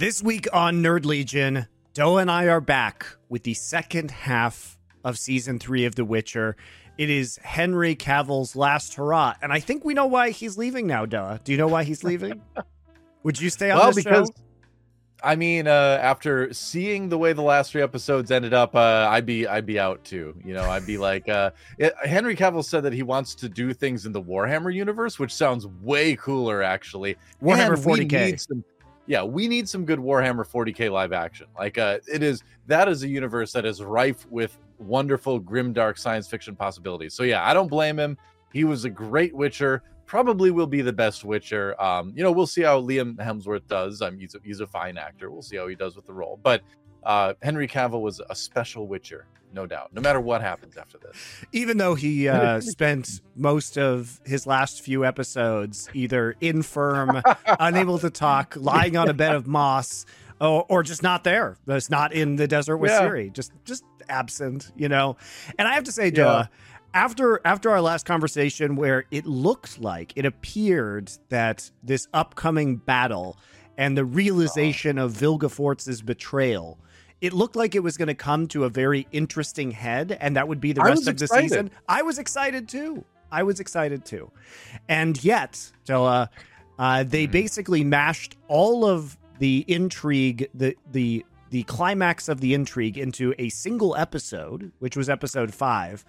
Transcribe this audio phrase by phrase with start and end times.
[0.00, 5.18] This week on Nerd Legion, Doe and I are back with the second half of
[5.18, 6.56] season three of The Witcher.
[6.96, 11.04] It is Henry Cavill's last hurrah, and I think we know why he's leaving now.
[11.04, 12.40] Doa, do you know why he's leaving?
[13.24, 14.42] Would you stay on well, because show?
[15.22, 19.26] I mean, uh, after seeing the way the last three episodes ended up, uh, I'd
[19.26, 20.34] be I'd be out too.
[20.42, 23.74] You know, I'd be like, uh, it, Henry Cavill said that he wants to do
[23.74, 27.18] things in the Warhammer universe, which sounds way cooler, actually.
[27.42, 28.26] Warhammer And 40K.
[28.30, 28.64] need some-
[29.10, 31.48] yeah, we need some good Warhammer 40k live action.
[31.58, 35.98] Like, uh, it is that is a universe that is rife with wonderful, grim, dark
[35.98, 37.12] science fiction possibilities.
[37.12, 38.16] So yeah, I don't blame him.
[38.52, 39.82] He was a great Witcher.
[40.06, 41.74] Probably will be the best Witcher.
[41.82, 44.00] Um, you know, we'll see how Liam Hemsworth does.
[44.16, 45.32] He's a, he's a fine actor.
[45.32, 46.38] We'll see how he does with the role.
[46.40, 46.62] But
[47.02, 49.92] uh, Henry Cavill was a special Witcher, no doubt.
[49.92, 51.16] No matter what happens after this.
[51.52, 58.10] Even though he uh, spent most of his last few episodes either infirm, unable to
[58.10, 60.06] talk, lying on a bed of moss,
[60.40, 61.56] or, or just not there.
[61.68, 63.02] Just not in the desert with Yeah.
[63.02, 63.32] Ciri.
[63.32, 65.16] Just just absent, you know.
[65.58, 66.46] And I have to say, Yeah.
[66.92, 73.36] After after our last conversation, where it looked like it appeared that this upcoming battle
[73.78, 76.78] and the realization of Vilgefortz's betrayal.
[77.20, 80.48] It looked like it was going to come to a very interesting head, and that
[80.48, 81.50] would be the rest of the excited.
[81.50, 81.70] season.
[81.88, 83.04] I was excited too.
[83.30, 84.30] I was excited too.
[84.88, 86.26] And yet, so uh,
[87.04, 87.30] they Mhm.
[87.30, 93.48] basically mashed all of the intrigue, the the the climax of the intrigue into a
[93.48, 96.04] single episode, which was episode five.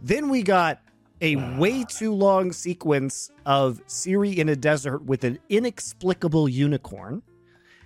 [0.00, 0.80] Then we got
[1.20, 7.22] a way too long sequence of Ciri in a desert with an inexplicable unicorn.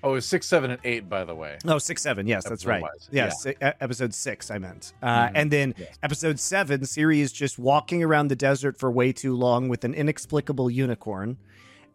[0.03, 1.59] Oh, it was six, seven, and eight, by the way.
[1.67, 2.27] Oh, six, seven.
[2.27, 2.83] Yes, that's right.
[3.11, 4.93] Yes, e- episode six, I meant.
[5.03, 5.33] Uh, Mhm.
[5.35, 5.99] And then Yes.
[6.03, 9.93] episode seven, Ciri is just walking around the desert for way too long with an
[9.95, 11.37] inexplicable unicorn.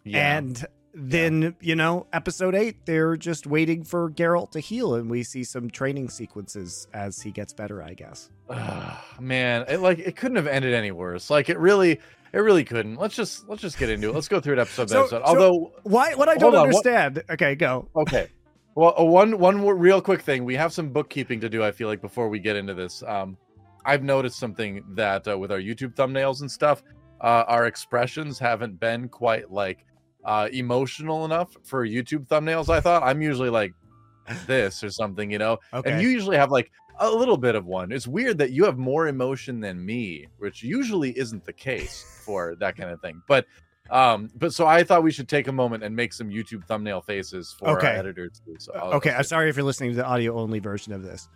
[0.04, 0.38] Yeah.
[0.38, 0.66] And
[0.98, 5.44] then, you know, episode eight, they're just waiting for Geralt to heal, and we see
[5.44, 8.32] some training sequences as he gets better, I guess.
[8.50, 11.30] Ugh, man, it like it couldn't have ended any worse.
[11.30, 12.00] Like it really,
[12.32, 12.96] it really couldn't.
[12.96, 14.16] Let's just let's just get into it.
[14.16, 15.18] Let's go through it episode by So- episode.
[15.18, 16.14] so- Although, Why?
[16.16, 17.24] What I don't on, what- understand.
[17.30, 17.90] Okay, go.
[17.96, 18.30] okay,
[18.76, 20.46] well, uh, one one more real quick thing.
[20.46, 21.64] We have some bookkeeping to do.
[21.64, 23.36] I feel like before we get into this, um,
[23.84, 26.84] I've noticed something that uh, with our YouTube thumbnails and stuff,
[27.22, 29.86] uh, our expressions haven't been quite like
[30.26, 32.68] uh, emotional enough for YouTube thumbnails.
[32.70, 33.74] I thought I'm usually like
[34.48, 35.60] this or something, you know.
[35.74, 35.92] Okay.
[35.92, 37.92] And you usually have like a little bit of one.
[37.92, 42.56] It's weird that you have more emotion than me, which usually isn't the case for
[42.60, 43.22] that kind of thing.
[43.28, 43.46] But
[43.92, 47.02] um, but so I thought we should take a moment and make some YouTube thumbnail
[47.02, 47.90] faces for Okay.
[47.90, 48.42] our editors.
[48.44, 48.56] Too.
[48.58, 51.30] So I'll- okay, I'm sorry if you're listening to the audio only version of this.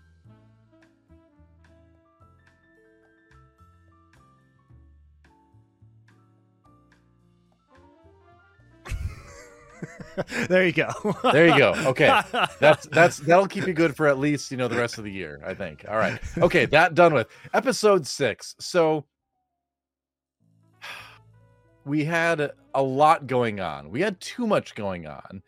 [10.49, 10.89] there you go.
[11.31, 11.73] There you go.
[11.87, 12.07] Okay.
[12.59, 15.11] That's that's that'll keep you good for at least you know the rest of the
[15.11, 15.41] year.
[15.45, 15.85] I think.
[15.87, 16.19] All right.
[16.37, 16.65] Okay.
[16.65, 18.55] That done with episode six.
[18.59, 19.05] So
[21.85, 23.89] we had a lot going on.
[23.89, 25.41] We had too much going on.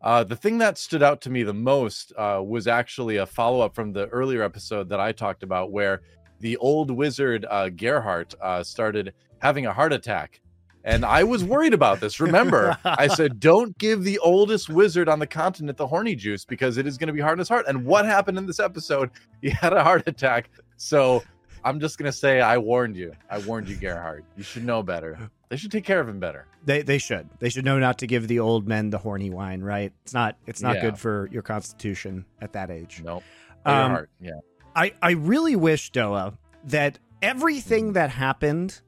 [0.00, 3.60] Uh, the thing that stood out to me the most uh, was actually a follow
[3.60, 6.02] up from the earlier episode that I talked about, where
[6.40, 10.40] the old wizard uh, Gerhart uh, started having a heart attack.
[10.88, 12.18] And I was worried about this.
[12.18, 16.78] Remember, I said, don't give the oldest wizard on the continent the horny juice because
[16.78, 17.66] it is going to be hard in his heart.
[17.68, 19.10] And what happened in this episode?
[19.42, 20.50] He had a heart attack.
[20.78, 21.22] So
[21.62, 23.12] I'm just going to say, I warned you.
[23.30, 24.24] I warned you, Gerhart.
[24.36, 25.30] You should know better.
[25.50, 26.46] They should take care of him better.
[26.64, 27.28] They they should.
[27.38, 29.92] They should know not to give the old men the horny wine, right?
[30.02, 30.80] It's not it's not Yeah.
[30.82, 33.00] good for your constitution at that age.
[33.04, 33.22] No.
[33.64, 34.10] Um, heart.
[34.20, 34.32] Yeah.
[34.74, 38.80] I I really wish Doa that everything that happened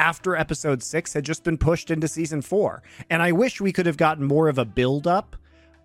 [0.00, 2.82] after episode 6 had just been pushed into season 4.
[3.10, 5.36] And I wish we could have gotten more of a build up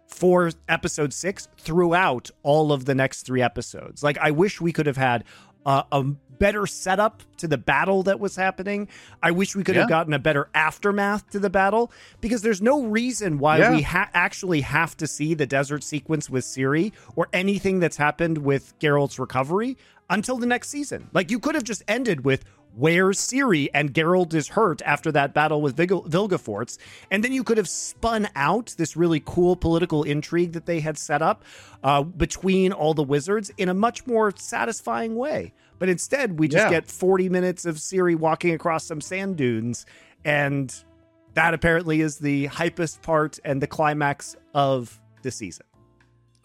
[0.08, 4.02] for episode 6 throughout all of the next 3 episodes.
[4.03, 5.26] Like I wish we could have had
[5.66, 8.88] uh, a better setup to the battle that was happening.
[9.22, 11.91] I wish we could have gotten a better aftermath to the battle
[12.22, 13.72] because there's no reason why Yeah.
[13.72, 18.38] we ha- actually have to see the desert sequence with Ciri or anything that's happened
[18.40, 19.76] with Geralt's recovery
[20.09, 21.09] until the next season.
[21.14, 25.33] Like you could have just ended with where's Ciri and Geralt is hurt after that
[25.33, 26.77] battle with Vigil- Vilgefortz,
[27.09, 30.97] and then you could have spun out this really cool political intrigue that they had
[30.97, 31.43] set up
[31.83, 35.53] uh, between all the wizards in a much more satisfying way.
[35.79, 36.69] But instead, we just Yeah.
[36.81, 39.85] get 40 minutes of Ciri walking across some sand dunes,
[40.23, 40.73] and
[41.33, 45.66] that apparently is the hypest part and the climax of the season.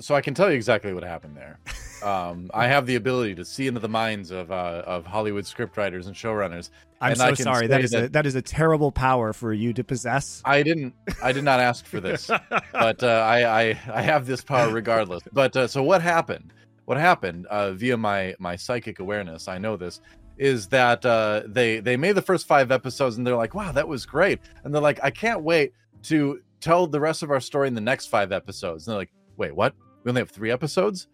[0.00, 1.58] So I can tell you exactly what happened there.
[2.02, 6.06] Um, I have the ability to see into the minds of uh, of Hollywood scriptwriters
[6.06, 6.70] and showrunners.
[7.00, 7.67] I'm and so I can sorry.
[7.67, 10.41] that, a that is a terrible power for you to possess.
[10.44, 10.94] I didn't.
[11.23, 12.31] I did not ask for this,
[12.73, 15.23] but uh, I, I I have this power regardless.
[15.32, 16.52] But uh, so what happened?
[16.87, 19.49] What happened uh, via my my psychic awareness?
[19.49, 20.00] I know this
[20.38, 23.87] is that uh, they they made the first five episodes and they're like, wow, that
[23.87, 25.75] was great, and they're like, I can't wait
[26.05, 28.87] to tell the rest of our story in the next five episodes.
[28.87, 29.75] And they're like, wait, what?
[30.02, 31.08] We only have three episodes?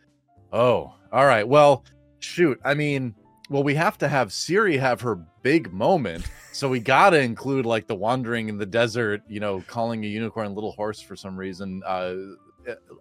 [0.52, 1.46] Oh, all right.
[1.46, 1.84] Well,
[2.20, 2.60] shoot.
[2.64, 3.14] I mean,
[3.50, 6.26] well, we have to have Ciri have her big moment.
[6.52, 10.08] So we got to include like the wandering in the desert, you know, calling a
[10.08, 12.14] unicorn little horse for some reason, uh,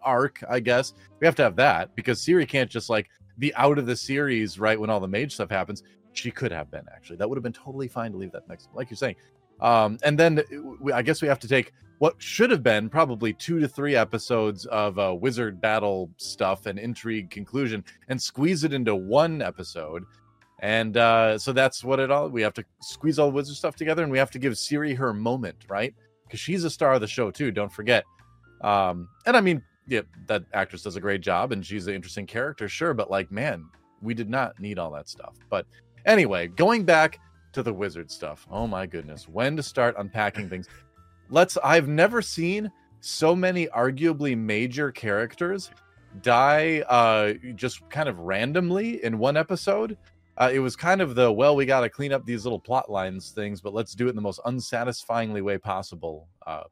[0.03, 0.93] arc, I guess.
[1.19, 3.09] We have to have that because Ciri can't just like
[3.39, 5.83] be out of the series right when all the mage stuff happens.
[6.13, 7.17] She could have been actually.
[7.17, 9.15] That would have been totally fine to leave that next, like you're saying.
[9.61, 10.43] Um, and then
[10.79, 13.95] we, I guess we have to take what should have been probably two to three
[13.95, 20.03] episodes of uh, wizard battle stuff and intrigue conclusion and squeeze it into one episode.
[20.61, 24.03] And uh, so that's what it all we have to squeeze all wizard stuff together
[24.03, 25.93] and we have to give Ciri her moment, right?
[26.25, 28.03] Because she's a star of the show too, don't forget.
[28.61, 32.25] Um, and I mean, yeah, that actress does a great job and she's an interesting
[32.25, 33.65] character, sure, but like, man,
[34.01, 35.35] we did not need all that stuff.
[35.49, 35.65] But
[36.05, 37.19] anyway, going back
[37.55, 38.45] to the wizard stuff.
[38.51, 40.67] Oh my goodness, when to start unpacking things
[41.29, 45.69] let's I've never seen so many arguably major characters
[46.21, 49.97] die uh just kind of randomly in one episode.
[50.37, 52.91] Uh, it was kind of the well, we got to clean up these little plot
[52.91, 56.27] lines things, but let's do it in the most unsatisfyingly way possible.
[56.45, 56.63] Uh,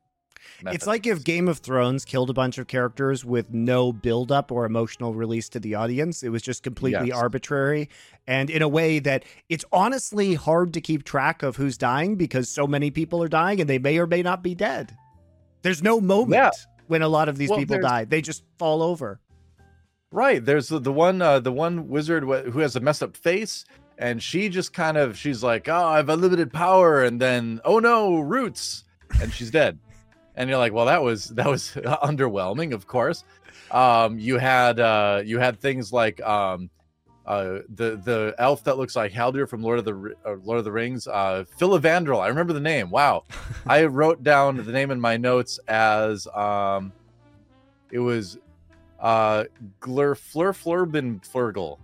[0.67, 4.51] It's like if Game of Thrones killed a bunch of characters with no build up
[4.51, 6.23] or emotional release to the audience.
[6.23, 7.17] It was just completely yes.
[7.17, 7.89] arbitrary
[8.27, 12.49] and in a way that it's honestly hard to keep track of who's dying because
[12.49, 14.95] so many people are dying and they may or may not be dead.
[15.61, 16.51] There's no moment yeah.
[16.87, 18.05] when a lot of these well, people die.
[18.05, 19.19] They just fall over.
[20.11, 20.43] Right.
[20.43, 23.65] There's the, the one uh, the one wizard who has a messed up face
[23.97, 27.79] and she just kind of she's like, "Oh, I have unlimited power." And then, "Oh
[27.79, 28.83] no, roots."
[29.21, 29.79] And she's dead.
[30.35, 33.23] And you're like, "Well, that was that was underwhelming, of course."
[33.71, 36.69] Um, you had uh, you had things like um,
[37.25, 40.65] uh, the the elf that looks like Haldir from Lord of the uh, Lord of
[40.65, 42.19] the Rings, uh, Filavandrel.
[42.19, 42.89] I remember the name.
[42.89, 43.25] Wow,
[43.67, 46.91] I wrote down the name in my notes as um,
[47.91, 48.37] it was
[48.99, 49.43] uh
[49.81, 51.77] Glur Flur Flurbin Flurgle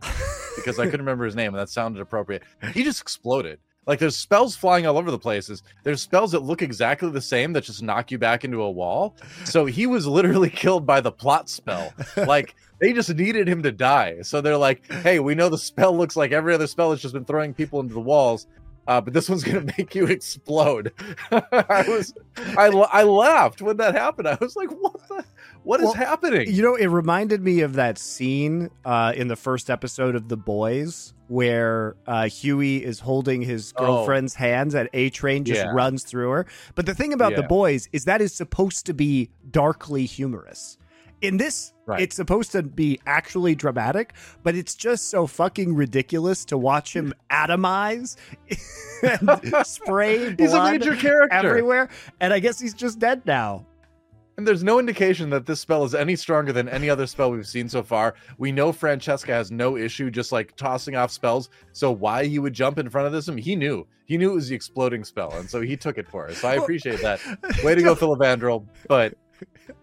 [0.55, 2.43] because I couldn't remember his name and that sounded appropriate.
[2.73, 3.59] He just exploded.
[3.89, 5.63] Like there's spells flying all over the places.
[5.81, 9.15] There's spells that look exactly the same that just knock you back into a wall.
[9.45, 11.91] So he was literally killed by the plot spell.
[12.15, 14.21] Like they just needed him to die.
[14.21, 17.15] So they're like, "Hey, we know the spell looks like every other spell has just
[17.15, 18.45] been throwing people into the walls
[18.89, 20.91] uh, but this one's gonna make you explode.
[21.31, 22.11] I was,
[22.57, 24.27] I, I laughed when that happened.
[24.27, 25.23] I was like, what the,
[25.63, 26.53] what well, is happening?
[26.53, 30.37] You know, it reminded me of that scene uh, in the first episode of The
[30.37, 33.85] Boys where uh, Hughie is holding his oh.
[33.85, 34.39] girlfriend's oh.
[34.39, 35.71] hands and A Train just yeah.
[35.71, 36.45] runs through her.
[36.75, 37.41] But the thing about yeah.
[37.41, 40.77] The Boys is that is supposed to be darkly humorous.
[41.21, 42.01] In this, right.
[42.01, 47.13] it's supposed to be actually dramatic, but it's just so fucking ridiculous to watch him
[47.29, 48.15] atomize
[49.03, 51.89] and spray blood he's a major character everywhere.
[52.21, 53.65] And I guess he's just dead now.
[54.39, 57.45] And there's no indication that this spell is any stronger than any other spell we've
[57.45, 58.15] seen so far.
[58.37, 61.49] We know Francesca has no issue just like tossing off spells.
[61.73, 63.27] So why he would jump in front of this?
[63.27, 63.85] I mean, he knew.
[64.05, 66.37] He knew it was the exploding spell, and so he took it for us.
[66.37, 67.19] So I appreciate that.
[67.65, 68.65] Way to go, Filavandrel.
[68.87, 69.15] But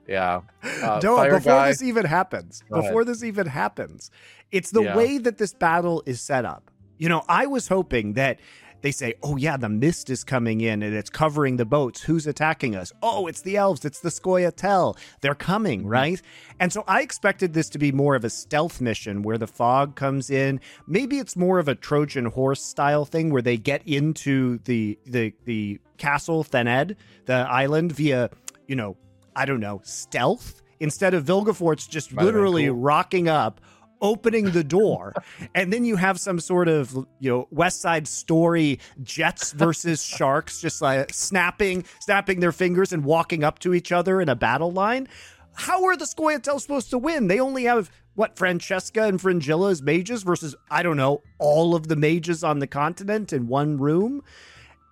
[0.08, 0.40] yeah.
[0.62, 1.68] Uh, Don't before guy.
[1.68, 2.64] this even happens.
[2.72, 3.08] Go before ahead.
[3.08, 4.10] this even happens,
[4.52, 4.96] it's the yeah.
[4.96, 6.70] way that this battle is set up.
[6.96, 8.40] You know, I was hoping that
[8.82, 12.02] they say, "Oh yeah, the mist is coming in and it's covering the boats.
[12.02, 12.92] Who's attacking us?
[13.02, 13.84] Oh, it's the elves.
[13.84, 14.96] It's the Scoia'tael.
[15.20, 15.88] They're coming, mm-hmm.
[15.88, 16.22] right?"
[16.60, 19.96] And so I expected this to be more of a stealth mission where the fog
[19.96, 20.60] comes in.
[20.86, 25.34] Maybe it's more of a Trojan horse style thing where they get into the the
[25.44, 28.30] the castle Thanedd, the island via,
[28.66, 28.96] you know,
[29.34, 32.76] I don't know, stealth instead of Vilgefortz just Might literally cool.
[32.76, 33.60] rocking up,
[34.00, 35.14] opening the door,
[35.54, 40.60] and then you have some sort of you know West Side Story Jets versus Sharks,
[40.60, 44.72] just like snapping, snapping their fingers and walking up to each other in a battle
[44.72, 45.08] line.
[45.54, 47.28] How are the Scoia'tael supposed to win?
[47.28, 51.88] They only have what Francesca and Fringilla as mages versus I don't know all of
[51.88, 54.22] the mages on the continent in one room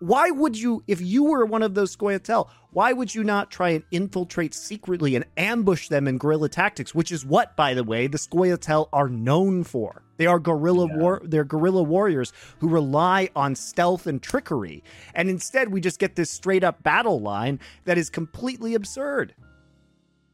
[0.00, 3.70] why would you, if you were one of those Scoia'tael, why would you not try
[3.70, 8.06] and infiltrate secretly and ambush them in guerrilla tactics, which is what, by the way,
[8.06, 10.02] the Scoia'tael are known for.
[10.16, 10.96] They are guerrilla yeah.
[10.96, 14.82] war, they're guerrilla warriors who rely on stealth and trickery.
[15.14, 19.34] And instead, we just get this straight up battle line that is completely absurd.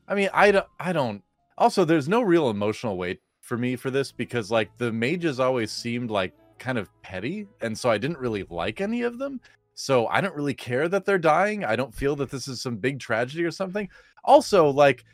[0.09, 1.23] I mean, I don't, I don't.
[1.57, 5.71] Also, there's no real emotional weight for me for this because like the mages always
[5.71, 9.41] seemed like kind of petty, and so I didn't really like any of them.
[9.75, 11.65] So I don't really care that they're dying.
[11.65, 13.89] I don't feel that this is some big tragedy or something.
[14.25, 15.05] Also, like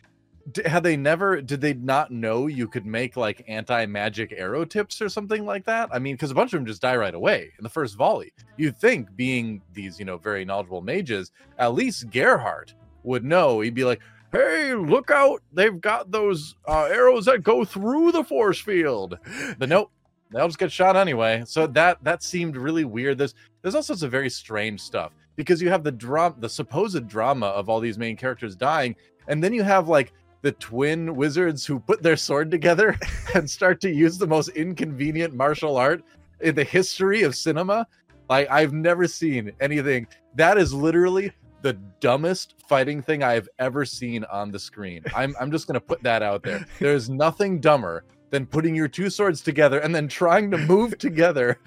[0.65, 5.09] had they never did they not know you could make like anti-magic arrow tips or
[5.09, 7.65] something like that i mean because a bunch of them just die right away in
[7.65, 12.75] the first volley you'd think being these you know very knowledgeable mages at least gerhart
[13.03, 14.00] would know he'd be like
[14.31, 19.19] hey look out they've got those uh, arrows that go through the force field
[19.59, 19.91] but nope
[20.30, 24.02] they'll just get shot anyway so that that seemed really weird there's there's all sorts
[24.02, 27.99] of very strange stuff because you have the drama the supposed drama of all these
[27.99, 28.95] main characters dying
[29.28, 32.97] and then you have like the twin wizards who put their sword together
[33.35, 36.04] and start to use the most inconvenient martial art
[36.40, 37.87] in the history of cinema.
[38.28, 44.25] Like I've never seen anything that is literally the dumbest fighting thing I've ever seen
[44.25, 45.02] on the screen.
[45.14, 46.64] I'm I'm just gonna put that out there.
[46.78, 51.59] There's nothing dumber than putting your two swords together and then trying to move together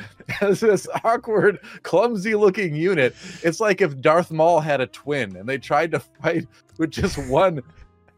[0.42, 3.16] as this awkward, clumsy looking unit.
[3.44, 6.48] It's like if Darth Maul had a twin and they tried to fight
[6.78, 7.62] with just one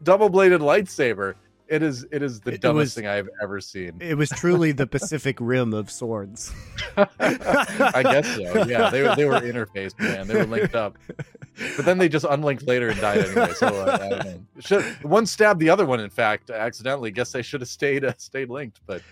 [0.02, 1.34] double bladed lightsaber.
[1.68, 3.92] It is it is the It dumbest was- thing I've ever seen.
[4.00, 6.52] It was truly the Pacific Rim of swords.
[6.98, 8.64] I guess so.
[8.66, 10.26] Yeah, they they were interfaced, man.
[10.26, 10.98] They were linked up,
[11.76, 13.52] but then they just unlinked later and died anyway.
[13.54, 14.34] So uh.
[14.60, 16.00] Should, one stabbed the other one.
[16.00, 17.10] In fact, accidentally.
[17.10, 18.80] Guess they should have stayed uh, stayed linked.
[18.86, 19.02] But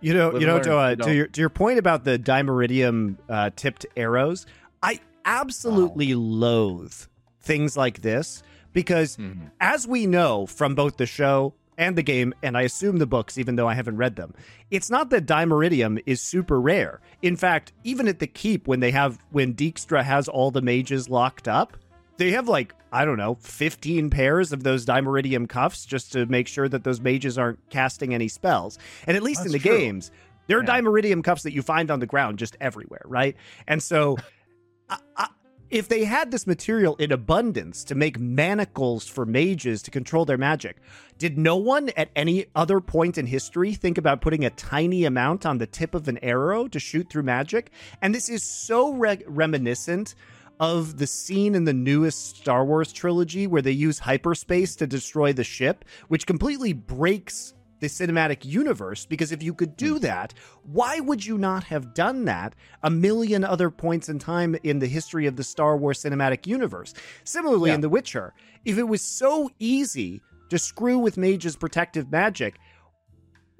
[0.00, 3.50] You know, you know, to, uh, to your to your point about the dimeridium uh,
[3.56, 4.46] tipped arrows,
[4.82, 6.94] I absolutely loathe
[7.42, 8.42] things like this
[8.72, 9.50] because, mhm.
[9.60, 13.38] as we know from both the show and the game, and I assume the books,
[13.38, 14.34] even though I haven't read them,
[14.70, 17.00] it's not that dimeridium is super rare.
[17.22, 21.08] In fact, even at the keep, when they have when Dijkstra has all the mages
[21.08, 21.76] locked up,
[22.20, 26.46] they have like I don't know, fifteen pairs of those dimeridium cuffs just to make
[26.48, 28.78] sure that those mages aren't casting any spells.
[29.06, 29.76] And at least in the true.
[29.76, 30.10] games,
[30.46, 30.80] there are Yeah.
[30.80, 33.36] dimeridium cuffs that you find on the ground just everywhere, right?
[33.66, 34.16] And so,
[34.90, 35.28] I, I,
[35.70, 40.36] if they had this material in abundance to make manacles for mages to control their
[40.36, 40.78] magic,
[41.16, 45.46] did no one at any other point in history think about putting a tiny amount
[45.46, 47.70] on the tip of an arrow to shoot through magic?
[48.02, 50.16] And this is so re- reminiscent
[50.60, 55.32] of the scene in the newest Star Wars trilogy where they use hyperspace to destroy
[55.32, 60.02] the ship, which completely breaks the cinematic universe because if you could do hmm.
[60.02, 64.78] that, why would you not have done that a million other points in time in
[64.78, 66.92] the history of the Star Wars cinematic universe?
[67.24, 67.76] Similarly, Yeah.
[67.76, 68.34] in The Witcher,
[68.66, 72.58] if it was so easy to screw with Mage's protective magic,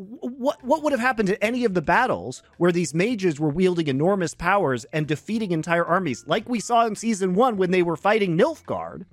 [0.00, 3.86] what what would have happened to any of the battles where these mages were wielding
[3.86, 7.96] enormous powers and defeating entire armies, like we saw in season one when they were
[7.96, 9.04] fighting Nilfgaard?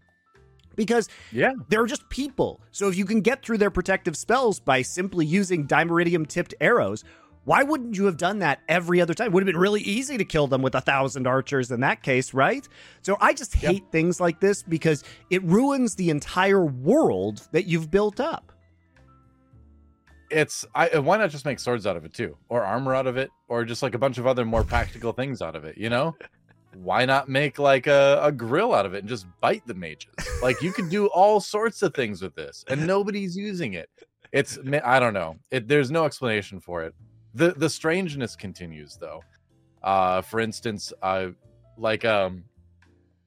[0.75, 2.61] Because yeah, they're just people.
[2.71, 7.03] So if you can get through their protective spells by simply using dimeridium tipped arrows,
[7.43, 9.27] why wouldn't you have done that every other time?
[9.27, 12.03] It would have been really easy to kill them with a thousand archers in that
[12.03, 12.67] case, right?
[13.01, 13.71] So I just Yep.
[13.71, 18.53] hate things like this because it ruins the entire world that you've built up.
[20.29, 23.17] It's I why not just make swords out of it too, or armor out of
[23.17, 25.77] it, or just like a bunch of other more practical things out of it.
[25.77, 26.15] You know,
[26.73, 30.11] why not make like a, a grill out of it and just bite the mages?
[30.41, 33.89] Like you could do all sorts of things with this, and nobody's using it.
[34.31, 35.37] It's I don't know.
[35.51, 36.93] It, there's no explanation for it.
[37.33, 39.21] the The strangeness continues though.
[39.81, 41.27] Uh, for instance, uh,
[41.77, 42.43] like um,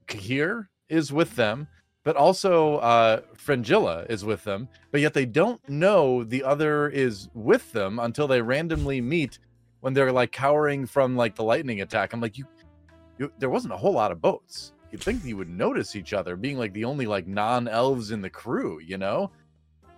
[0.07, 1.67] Cahir is with them,
[2.05, 7.29] but also uh, Fringilla is with them, but yet they don't know the other is
[7.35, 9.39] with them until they randomly meet
[9.81, 12.13] when they're like cowering from like the lightning attack.
[12.13, 12.47] I'm like, you,
[13.19, 14.73] you there wasn't a whole lot of boats.
[14.91, 18.21] You'd think you would notice each other being like the only like non elves in
[18.21, 19.31] the crew, you know?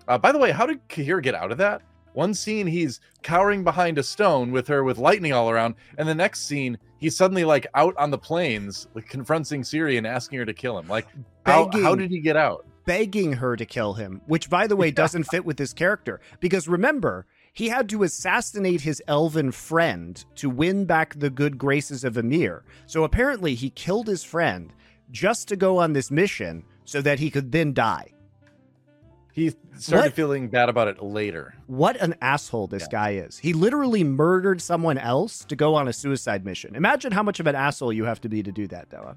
[0.09, 1.83] Uh, by the way, how did Cahir get out of that?
[2.15, 6.15] One scene he's cowering behind a stone with her with lightning all around, and the
[6.15, 10.47] next scene he's suddenly like out on the plains, like confronting Ciri and asking her
[10.47, 10.89] to kill him.
[10.89, 11.07] Like,
[11.45, 12.65] how, how did he get out?
[12.85, 16.21] begging her to kill him, which, by the way, doesn't fit with his character.
[16.41, 22.05] Because remember, he had to assassinate his elven friend to win back the good graces
[22.05, 22.63] of Emhyr.
[22.87, 24.73] So apparently, he killed his friend
[25.11, 28.13] just to go on this mission so that he could then die.
[29.35, 30.13] He started What?
[30.13, 31.55] feeling bad about it later.
[31.67, 32.89] What an asshole this Yeah.
[32.91, 33.39] guy is.
[33.39, 36.77] He literally murdered someone else to go on a suicide mission.
[36.77, 39.17] Imagine how much of an asshole you have to be to do that, Della.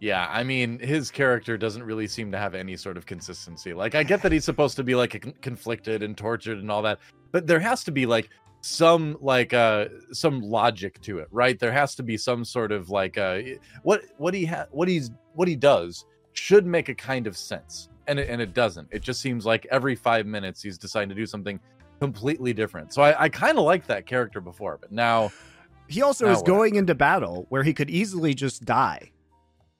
[0.00, 3.72] Yeah, I mean, his character doesn't really seem to have any sort of consistency.
[3.74, 6.98] Like, I get that he's supposed to be like conflicted and tortured and all that,
[7.30, 8.28] but there has to be like
[8.62, 11.58] some like uh some logic to it, right?
[11.58, 13.40] There has to be some sort of like uh
[13.82, 17.88] what what he ha- what he's what he does should make a kind of sense,
[18.06, 18.88] and it, and it doesn't.
[18.90, 21.58] It just seems like every five minutes he's deciding to do something
[22.00, 22.92] completely different.
[22.92, 25.30] So I, I kind of liked that character before, but now
[25.88, 26.46] he also Now is what?
[26.46, 29.10] going into battle where he could easily just die,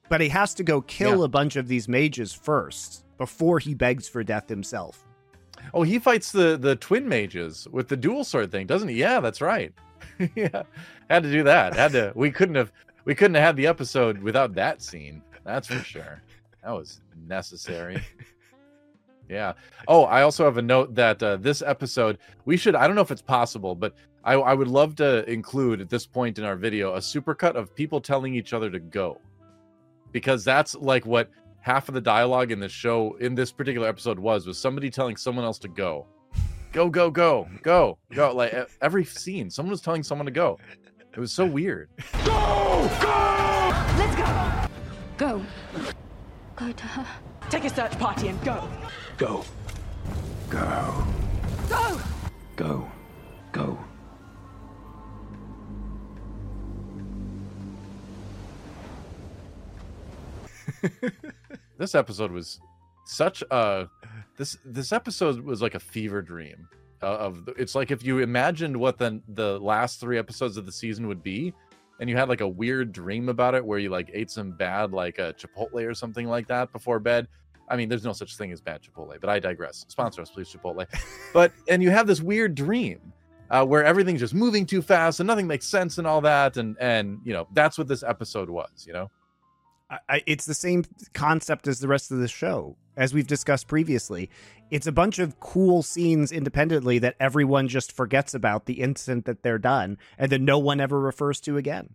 [0.08, 1.24] but he has to go kill Yeah.
[1.24, 5.04] a bunch of these mages first before he begs for death himself.
[5.72, 8.96] oh he fights the the twin mages with the dual sword thing, doesn't he?
[8.96, 9.72] Yeah, that's right.
[10.36, 10.62] yeah,
[11.08, 11.74] had to do that.
[11.74, 12.12] Had to.
[12.14, 12.70] We couldn't have
[13.04, 15.22] we couldn't have had the episode without that scene.
[15.44, 16.22] That's for sure.
[16.64, 18.02] That was necessary.
[19.28, 19.54] Yeah.
[19.88, 22.74] Oh, I also have a note that uh, this episode we should.
[22.74, 26.06] I don't know if it's possible, but I, I would love to include at this
[26.06, 29.20] point in our video a supercut of people telling each other to go,
[30.12, 31.30] because that's like what
[31.60, 35.16] half of the dialogue in this show in this particular episode was was somebody telling
[35.16, 36.06] someone else to go,
[36.72, 38.34] go, go, go, go, go.
[38.34, 40.58] Like every scene, someone was telling someone to go.
[41.14, 41.88] It was so weird.
[42.24, 43.44] Go go
[43.96, 44.68] let's go.
[45.16, 45.42] Go.
[46.56, 47.06] Go to her.
[47.50, 48.68] Take a search party and go.
[49.16, 49.44] Go.
[50.48, 51.06] Go.
[51.68, 52.00] Go.
[52.54, 52.90] Go.
[53.52, 53.78] Go.
[61.78, 62.60] this episode was
[63.06, 63.88] such a
[64.36, 66.68] this this episode was like a fever dream
[67.02, 70.72] uh, of it's like if you imagined what the the last three episodes of the
[70.72, 71.52] season would be
[72.00, 74.92] and you had like a weird dream about it where you like ate some bad
[74.92, 77.28] like a chipotle or something like that before bed?
[77.68, 79.84] I mean there's no such thing as bad chipotle but i digress.
[79.88, 80.86] Sponsor us please chipotle.
[81.32, 83.00] But and you have this weird dream
[83.50, 86.76] uh, where everything's just moving too fast and nothing makes sense and all that and
[86.80, 89.10] and you know that's what this episode was you know?
[89.90, 92.76] I, I, it's the same concept as the rest of the show.
[92.96, 94.30] As we've discussed previously,
[94.70, 99.42] it's a bunch of cool scenes independently that everyone just forgets about the instant that
[99.42, 101.94] they're done, and then no one ever refers to again.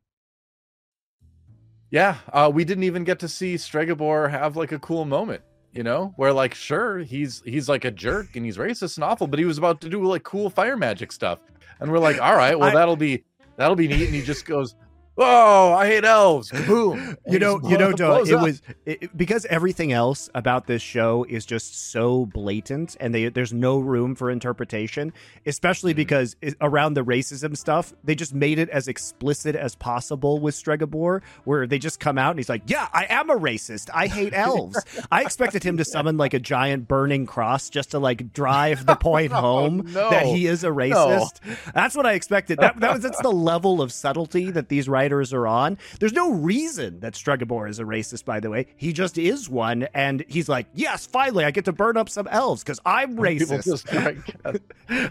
[1.92, 5.42] Yeah, uh, we didn't even get to see Stregobor have like a cool moment,
[5.74, 9.26] you know, where like sure he's he's like a jerk and he's racist and awful,
[9.28, 11.40] but he was about to do like cool fire magic stuff,
[11.80, 13.24] and we're like, all right, well I- that'll be
[13.56, 14.76] that'll be neat, and he just goes,
[15.20, 17.18] "Oh, I hate elves!" Boom.
[17.28, 21.46] You know, you know, Joe, it was it, because everything else about this show is
[21.46, 25.14] just so blatant, and they, there's no room for interpretation.
[25.46, 25.98] Especially Mhm.
[25.98, 30.56] because it, around the racism stuff, they just made it as explicit as possible with
[30.56, 33.90] Stregobor, where they just come out and he's like, "Yeah, I am a racist.
[33.94, 34.80] I hate elves."
[35.12, 38.96] I expected him to summon like a giant burning cross just to like drive the
[39.10, 40.10] point Oh, home no.
[40.10, 41.40] that he is a racist.
[41.74, 42.60] That's what I expected.
[42.60, 45.78] That, that was that's the level of subtlety that these writers are on.
[46.00, 48.68] There's no reason that Stregobor is a racist, by the way.
[48.76, 52.28] He just is one, and he's like, yes, finally, I get to burn up some
[52.28, 53.66] elves because I'm racist.
[53.66, 54.54] just like, uh,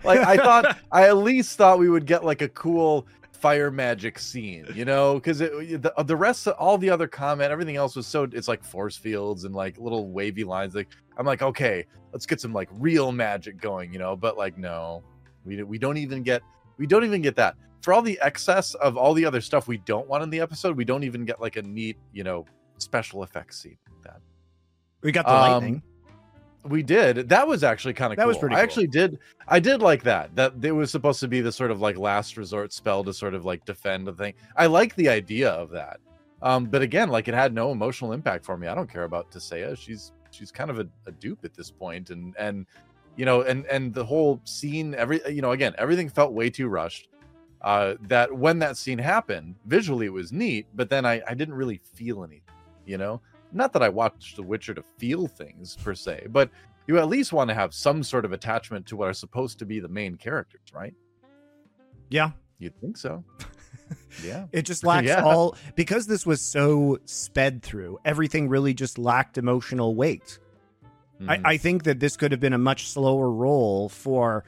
[0.05, 4.19] like I thought, I at least thought we would get like a cool fire magic
[4.19, 8.07] scene, you know, because the the rest of all the other comment, everything else was
[8.07, 10.75] so it's like force fields and like little wavy lines.
[10.75, 14.17] Like I'm like, okay, let's get some like real magic going, you know.
[14.17, 15.03] But like, no,
[15.45, 16.43] we we don't even get
[16.79, 19.79] we don't even get that for all the excess of all the other stuff we
[19.79, 20.77] don't want in the episode.
[20.77, 22.45] We don't even get like a neat, you know,
[22.79, 23.79] special effects scene.
[23.91, 24.21] like That
[25.03, 25.83] we got the Um, lightning.
[26.65, 27.29] we did.
[27.29, 28.29] That was actually kind of That cool.
[28.29, 28.65] was pretty I cool.
[28.65, 29.19] actually did.
[29.47, 30.35] I did like that.
[30.35, 33.35] That it was supposed to be the sort of like last resort spell to sort
[33.35, 34.35] of like defend the thing.
[34.57, 36.01] I like the idea of that.
[36.43, 38.67] Um, but again, like it had no emotional impact for me.
[38.69, 39.77] I don't care about Tissaia.
[39.77, 42.67] She's she's kind of a, a dupe at this point, and and
[43.17, 46.69] you know, and and the whole scene, every you know, again, everything felt way too
[46.69, 47.09] rushed.
[47.61, 51.55] Uh, that when that scene happened, visually it was neat, but then I I didn't
[51.55, 52.43] really feel anything.
[52.87, 53.21] You know,
[53.53, 56.51] not that I watched The Witcher to feel things per se, but
[56.87, 59.67] you at least want to have some sort of attachment to what are supposed to
[59.67, 60.95] be the main characters, right?
[62.09, 63.23] Yeah, You'd think so.
[64.25, 64.47] yeah.
[64.53, 65.23] It just lacks Yeah.
[65.23, 67.99] all because this was so sped through.
[68.05, 70.39] Everything really just lacked emotional weight.
[71.21, 71.29] Mhm.
[71.45, 74.45] I, I think that this could have been a much slower role for,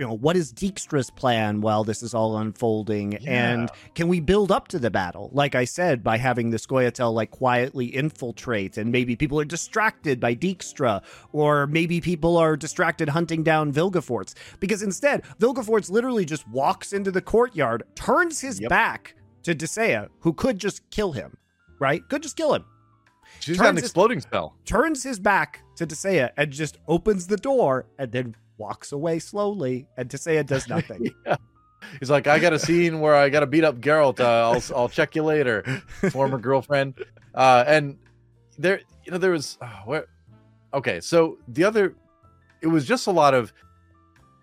[0.00, 4.50] you know, what is Dijkstra's plan while this is all unfolding, and can we build
[4.50, 5.28] up to the battle?
[5.34, 10.18] Like I said, by having the Scoia'tael like quietly infiltrate, and maybe people are distracted
[10.18, 16.48] by Dijkstra, or maybe people are distracted hunting down Vilgefortz, because instead Vilgefortz literally just
[16.48, 18.70] walks into the courtyard, turns his Yep.
[18.70, 21.36] back to Tissaia, who could just kill him,
[21.78, 22.00] right?
[22.08, 22.64] Could just kill him
[23.40, 24.56] She's got an turns his- exploding spell.
[24.64, 29.86] turns his back to Tissaia and just opens the door and then walks away slowly
[29.96, 31.12] and Tissaia does nothing.
[31.26, 31.36] yeah.
[31.98, 34.20] He's like, I got a scene where I got to beat up Geralt.
[34.20, 35.62] Uh, I'll I'll check you later,
[36.12, 36.94] former girlfriend.
[37.34, 37.96] Uh, and
[38.58, 40.06] there, you know, there was oh, where.
[40.72, 41.96] Okay, so the other,
[42.60, 43.52] it was just a lot of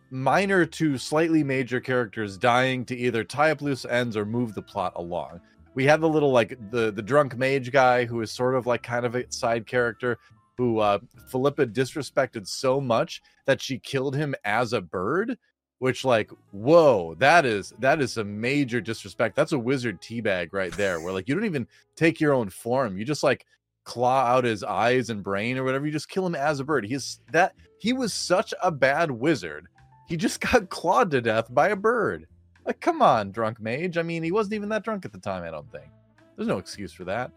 [0.10, 4.62] minor to slightly major characters dying to either tie up loose ends or move the
[4.62, 5.39] plot along.
[5.73, 8.82] We had the little like the the drunk mage guy who is sort of like
[8.82, 10.17] kind of a side character
[10.57, 15.37] who uh Philippa disrespected so much that she killed him as a bird
[15.79, 19.35] which like whoa that is that is a major disrespect.
[19.35, 22.97] That's a wizard teabag right there where like you don't even take your own form.
[22.97, 23.45] You just like
[23.83, 25.85] claw out his eyes and brain or whatever.
[25.85, 26.85] You just kill him as a bird.
[26.85, 29.67] He's that he was such a bad wizard.
[30.07, 32.27] He just got clawed to death by a bird.
[32.65, 33.97] Like come on drunk mage.
[33.97, 35.91] I mean he wasn't even that drunk at the time i don't think.
[36.35, 37.31] There's no excuse for that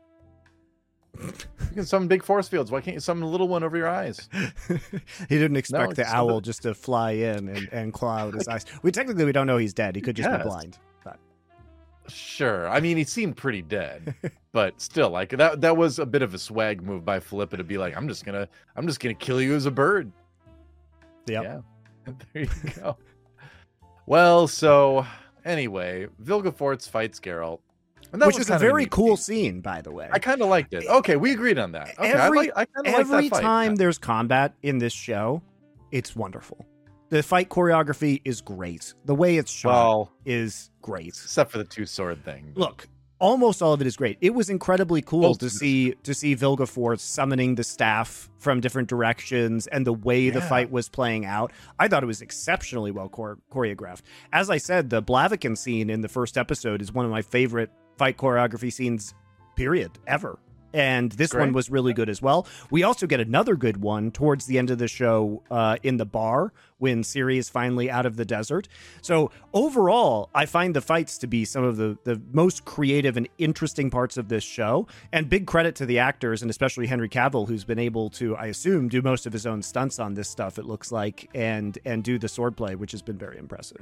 [1.70, 3.88] you can summon big force fields why can't you summon a little one over your
[3.88, 4.28] eyes
[4.68, 8.48] he didn't expect the owl somebody- just to fly in and, and claw out his
[8.48, 8.64] eyes.
[8.82, 9.94] We technically we don't know he's dead.
[9.96, 10.42] He could just Yes.
[10.42, 10.78] be blind.
[11.04, 11.18] But
[12.08, 12.68] Sure.
[12.68, 14.14] I mean, he seemed pretty dead,
[14.52, 17.64] but still, like that that was a bit of a swag move by Philippa to
[17.64, 20.10] be like, I'm just gonna I'm just gonna kill you as a bird.
[21.26, 21.42] Yep.
[21.44, 21.60] Yeah.
[22.32, 22.96] there you go.
[24.06, 25.06] well, so
[25.44, 27.60] anyway, Vilgefortz fights Geralt.
[28.12, 29.36] And that which was is a very cool scene.
[29.54, 30.08] scene, by the way.
[30.12, 30.84] I kind of liked it.
[30.86, 31.98] Okay, we agreed on that.
[31.98, 33.42] Okay, Every- I, like, I kind of Every that fight.
[33.42, 35.42] time there's combat in this show,
[35.92, 36.66] it's wonderful.
[37.10, 38.94] The fight choreography is great.
[39.04, 41.08] The way it's shot Well, is great.
[41.08, 42.52] except for the two sword thing.
[42.54, 42.86] Look,
[43.18, 44.16] almost all of it is great.
[44.20, 48.30] It was incredibly cool to of it is see to see Vilgefortz summoning the staff
[48.38, 51.52] from different directions and the way the fight was playing out.
[51.80, 54.02] I thought it was exceptionally well chore- choreographed.
[54.32, 57.70] As I said, the Blaviken scene in the first episode is one of my favorite
[58.00, 59.14] fight choreography scenes,
[59.56, 60.38] period, ever.
[60.72, 62.46] And this one was really good as well.
[62.70, 66.06] We also get another good one towards the end of the show uh, in the
[66.06, 68.68] bar when Ciri is finally out of the desert.
[69.02, 73.28] So overall, I find the fights to be some of the, the most creative and
[73.36, 74.86] interesting parts of this show.
[75.12, 78.46] And big credit to the actors and especially Henry Cavill, who's been able to, I
[78.46, 80.58] assume, do most of his own stunts on this stuff.
[80.58, 83.78] It looks like, and and do the swordplay, which has been very impressive.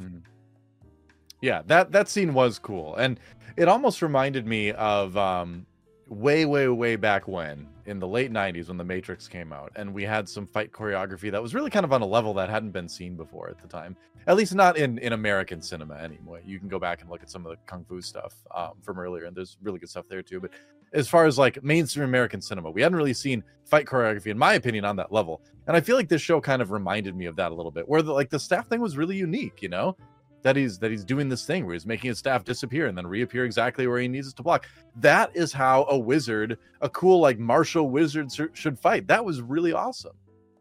[1.40, 2.94] Yeah that that scene was cool.
[2.96, 3.18] And
[3.57, 5.66] it almost reminded me of um
[6.09, 9.92] way way way back when in the late 90s when the matrix came out and
[9.92, 12.70] we had some fight choreography that was really kind of on a level that hadn't
[12.70, 13.96] been seen before at the time.
[14.27, 17.31] At least not in in american cinema anyway you can go back and look at
[17.31, 20.22] some of the kung fu stuff um, from earlier and there's really good stuff there
[20.22, 20.40] too.
[20.40, 20.51] But
[20.94, 24.55] as far as like mainstream american cinema we hadn't really seen fight choreography in my
[24.55, 25.42] opinion on that level.
[25.66, 27.87] And i feel like this show kind of reminded me of that a little bit
[27.88, 29.96] where the like the staff thing was really unique you know
[30.42, 33.07] that he's that he's doing this thing where he's making his staff disappear and then
[33.07, 34.66] reappear exactly where he needs it to block.
[34.96, 39.07] That is how a wizard, a cool like martial wizard, sh- should fight.
[39.09, 40.16] That was really awesome.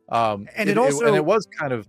[0.09, 1.87] Um, And it also- and it was kind of.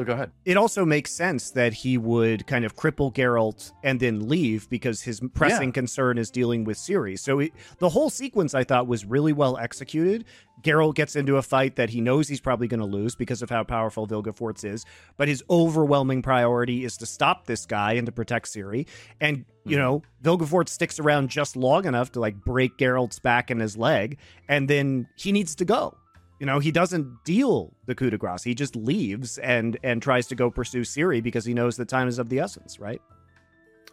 [0.00, 0.30] Oh, go ahead.
[0.44, 5.02] it also makes sense that he would kind of cripple Geralt and then leave because
[5.02, 7.18] his pressing concern is dealing with Ciri.
[7.18, 10.24] So it, the whole sequence I thought was really well executed.
[10.62, 13.48] Geralt gets into a fight that he knows he's probably going to lose because of
[13.50, 14.84] how powerful Vilgefortz is,
[15.16, 18.86] but his overwhelming priority is to stop this guy and to protect Ciri.
[19.20, 19.80] And you Mhm.
[19.80, 24.18] know, Vilgefortz sticks around just long enough to like break Geralt's back and his leg,
[24.48, 25.96] and then he needs to go.
[26.40, 28.42] You know, he doesn't deal the coup de grace.
[28.42, 32.08] He just leaves and and tries to go pursue Ciri because he knows that time
[32.08, 33.00] is of the essence, right?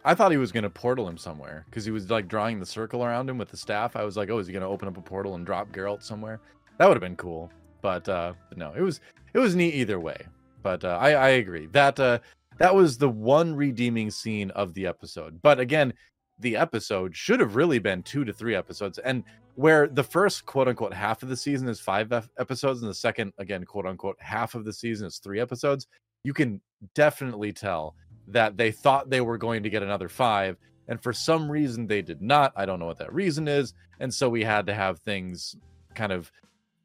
[0.04, 2.66] I thought he was going to portal him somewhere because he was like drawing the
[2.66, 3.96] circle around him with the staff.
[3.96, 6.02] I was like, oh, is he going to open up a portal and drop Geralt
[6.02, 6.40] somewhere?
[6.78, 7.52] That would have been cool.
[7.82, 9.00] But uh, no, it was
[9.34, 10.16] it was neat either way.
[10.62, 12.18] But uh, I I agree that uh,
[12.56, 15.42] that was the one redeeming scene of the episode.
[15.42, 15.92] But again,
[16.38, 19.24] the episode should have really been two to three episodes, and
[19.56, 23.32] where the first quote unquote half of the season is five episodes, and the second
[23.38, 25.86] again quote unquote half of the season is three episodes.
[26.24, 26.60] You can
[26.94, 27.94] definitely tell
[28.28, 32.02] that they thought they were going to get another five, and for some reason they
[32.02, 32.52] did not.
[32.56, 35.56] I don't know what that reason is, and so we had to have things
[35.94, 36.30] kind of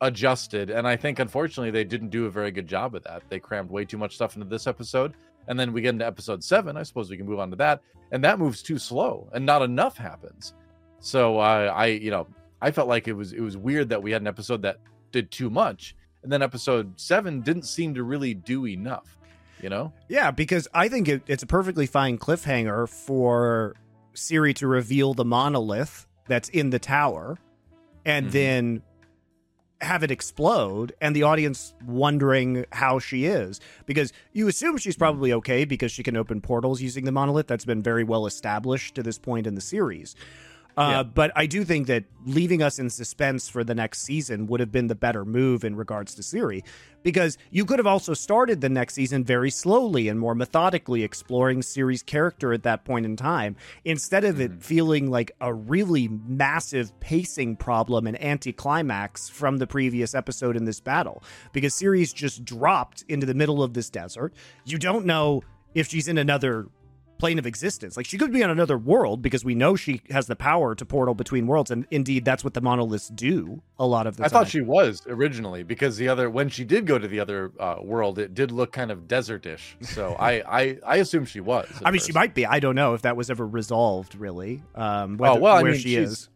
[0.02, 0.70] adjusted.
[0.70, 3.24] And I think unfortunately they didn't do a very good job of that.
[3.30, 5.14] They crammed way too much stuff into this episode,
[5.48, 6.78] and then we get into episode seven.
[6.78, 9.62] I suppose we can move on to that, and that moves too slow, and not
[9.62, 10.54] enough happens.
[11.00, 12.28] So uh, I, you know,
[12.62, 14.78] I felt like it was it was weird that we had an episode that
[15.12, 19.18] did too much, and then episode seven didn't seem to really do enough.
[19.62, 19.94] You know?
[20.10, 23.76] Yeah, because I think it, it's a perfectly fine cliffhanger for
[24.14, 27.38] Ciri to reveal the monolith that's in the tower
[28.06, 28.32] and Mhm.
[28.32, 28.82] then
[29.84, 33.60] have it explode and the audience wondering how she is.
[33.86, 37.48] Because you assume she's probably okay because she can open portals using the monolith.
[37.48, 40.16] That's been very well established to this point in the series
[40.78, 41.04] uh, Yeah.
[41.04, 44.72] but I do think that leaving us in suspense for the next season would have
[44.72, 46.64] been the better move in regards to Ciri,
[47.04, 51.60] because you could have also started the next season very slowly and more methodically exploring
[51.60, 56.98] Ciri's character at that point in time, instead of it feeling like a really massive
[57.02, 61.22] pacing problem and anticlimax from the previous episode in this battle.
[61.52, 64.34] Because Ciri's just dropped into the middle of this desert.
[64.66, 65.44] You don't know
[65.76, 66.68] if she's in another
[67.24, 67.96] plane of existence.
[67.96, 70.86] Like she could be on another world because we know she has the power to
[70.86, 74.28] portal between worlds, and indeed that's what the monoliths do a lot of the I
[74.28, 74.32] time.
[74.32, 77.78] thought she was originally because the other when she did go to the other uh,
[77.82, 79.78] world, it did look kind of desertish.
[79.80, 81.70] So I I I assume she was.
[81.86, 82.46] I mean, she might be.
[82.46, 84.62] I don't know if that was ever resolved, really.
[84.76, 86.28] Um, Oh whether, well, I where mean, she is.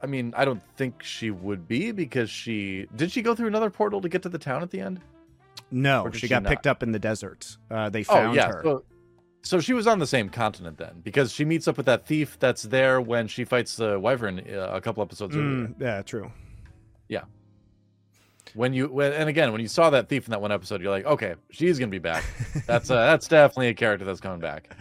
[0.00, 3.70] I mean, I don't think she would be because she did she go through another
[3.70, 5.00] portal to get to the town at the end?
[5.72, 6.50] No, she she got not?
[6.50, 7.56] picked up in the desert.
[7.68, 8.60] Uh, they found oh yeah, her.
[8.62, 8.84] so
[9.44, 12.38] so she was on the same continent then because she meets up with that thief
[12.40, 15.68] that's there when she fights the wyvern uh, a couple episodes earlier.
[15.68, 16.32] Mm, yeah, true.
[17.08, 17.24] Yeah.
[18.54, 20.90] When you when, and again when you saw that thief in that one episode, you're
[20.90, 22.24] like, okay, she's gonna be back.
[22.66, 24.74] That's uh, that's definitely a character that's coming back.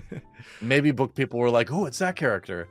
[0.60, 2.68] Maybe book people were like, oh, it's that character.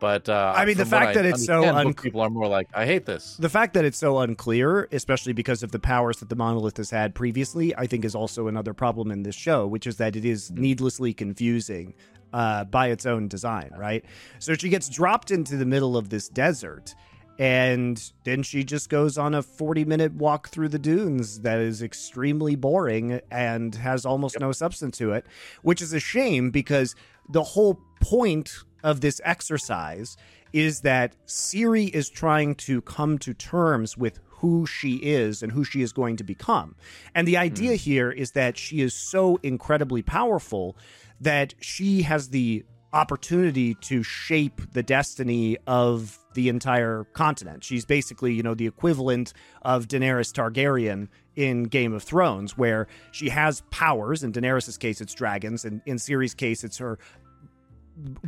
[0.00, 2.68] But uh, I mean, the fact I that it's so un- people are more like,
[2.74, 3.36] I hate this.
[3.38, 6.90] The fact that it's so unclear, especially because of the powers that the monolith has
[6.90, 10.24] had previously, I think is also another problem in this show, which is that it
[10.24, 11.94] is needlessly confusing
[12.32, 14.04] uh, by its own design, right?
[14.40, 16.94] So she gets dropped into the middle of this desert,
[17.38, 21.82] and then she just goes on a 40 minute walk through the dunes that is
[21.82, 25.26] extremely boring and has almost no substance to it,
[25.62, 26.94] which is a shame because
[27.28, 30.16] the whole point of this exercise
[30.52, 35.64] is that Ciri is trying to come to terms with who she is and who
[35.64, 36.76] she is going to become.
[37.14, 37.76] And the idea hmm.
[37.76, 40.76] here is that she is so incredibly powerful
[41.20, 47.64] that she has the opportunity to shape the destiny of the entire continent.
[47.64, 53.30] She's basically, you know, the equivalent of Daenerys Targaryen in Game of Thrones, where she
[53.30, 54.22] has powers.
[54.22, 56.98] In Daenerys' case, it's dragons, and in Ciri's case, it's her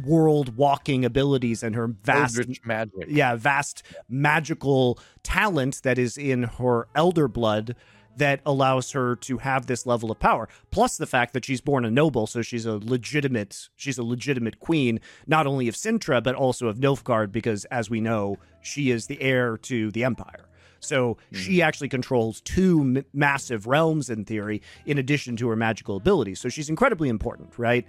[0.05, 3.07] world walking abilities and her vast Eldritch magic.
[3.09, 7.75] yeah, vast magical talent that is in her elder blood
[8.17, 10.49] that allows her to have this level of power.
[10.71, 14.59] Plus the fact that she's born a noble, so she's a legitimate she's a legitimate
[14.59, 19.07] queen, not only of Cintra but also of Nilfgaard, because as we know, she is
[19.07, 20.47] the heir to the empire.
[20.81, 21.37] So hmm.
[21.37, 26.41] she actually controls two m- massive realms in theory, in addition to her magical abilities.
[26.41, 27.87] So she's incredibly important, right?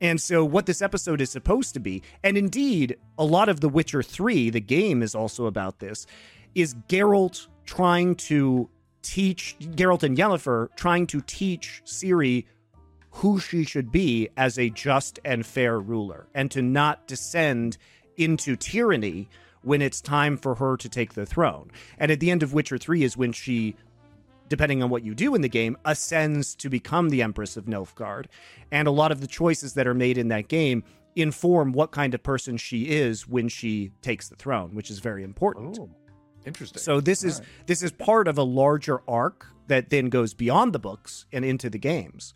[0.00, 3.68] And so, what this episode is supposed to be, and indeed, a lot of The
[3.68, 6.06] Witcher 3, the game is also about this,
[6.54, 8.70] is Geralt trying to
[9.02, 12.44] teach, Geralt and Yennefer trying to teach Ciri
[13.10, 17.76] who she should be as a just and fair ruler, and to not descend
[18.16, 19.28] into tyranny
[19.62, 21.70] when it's time for her to take the throne.
[21.98, 23.74] And at the end of Witcher 3 is when she
[24.48, 28.26] depending on what you do in the game, ascends to become the Empress of Nilfgaard.
[28.70, 30.82] And a lot of the choices that are made in that game
[31.16, 35.24] inform what kind of person she is when she takes the throne, which is very
[35.24, 35.78] important.
[35.80, 35.90] Oh,
[36.46, 36.80] interesting.
[36.80, 37.66] So this is All right.
[37.66, 41.68] this is part of a larger arc that then goes beyond the books and into
[41.70, 42.34] the games.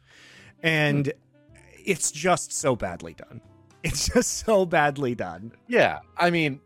[0.62, 1.56] And Hmm.
[1.84, 3.40] it's just so badly done.
[3.84, 5.52] It's just so badly done.
[5.66, 6.60] Yeah, I mean,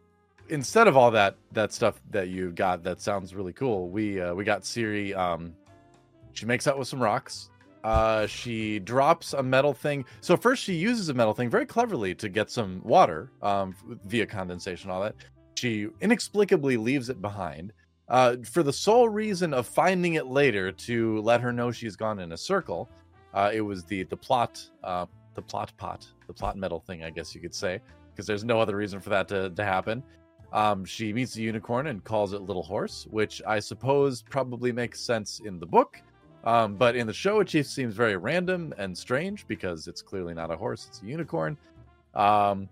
[0.49, 4.35] instead of all that that stuff that you got that sounds really cool, we uh,
[4.35, 5.17] we got Ciri.
[5.17, 5.55] Um,
[6.33, 7.51] she makes out with some rocks.
[7.85, 10.05] Uh, she drops a metal thing.
[10.21, 14.27] So first, she uses a metal thing very cleverly to get some water um, via
[14.27, 15.15] condensation, all that.
[15.55, 17.73] She inexplicably leaves it behind
[18.09, 22.19] uh, for the sole reason of finding it later to let her know she's gone
[22.19, 22.91] in a circle.
[23.35, 27.11] Uh, it was the the plot uh, the plot pot the plot metal thing, I
[27.11, 27.81] guess you could say,
[28.11, 30.03] because there's no other reason for that to, to happen.
[30.57, 34.99] Um, she meets a unicorn and calls it Little Horse, which I suppose probably makes
[35.01, 36.01] sense in the book.
[36.45, 40.33] Um, but in the show, it just seems very random and strange because it's clearly
[40.33, 41.59] not a horse, it's a unicorn.
[42.15, 42.71] Um,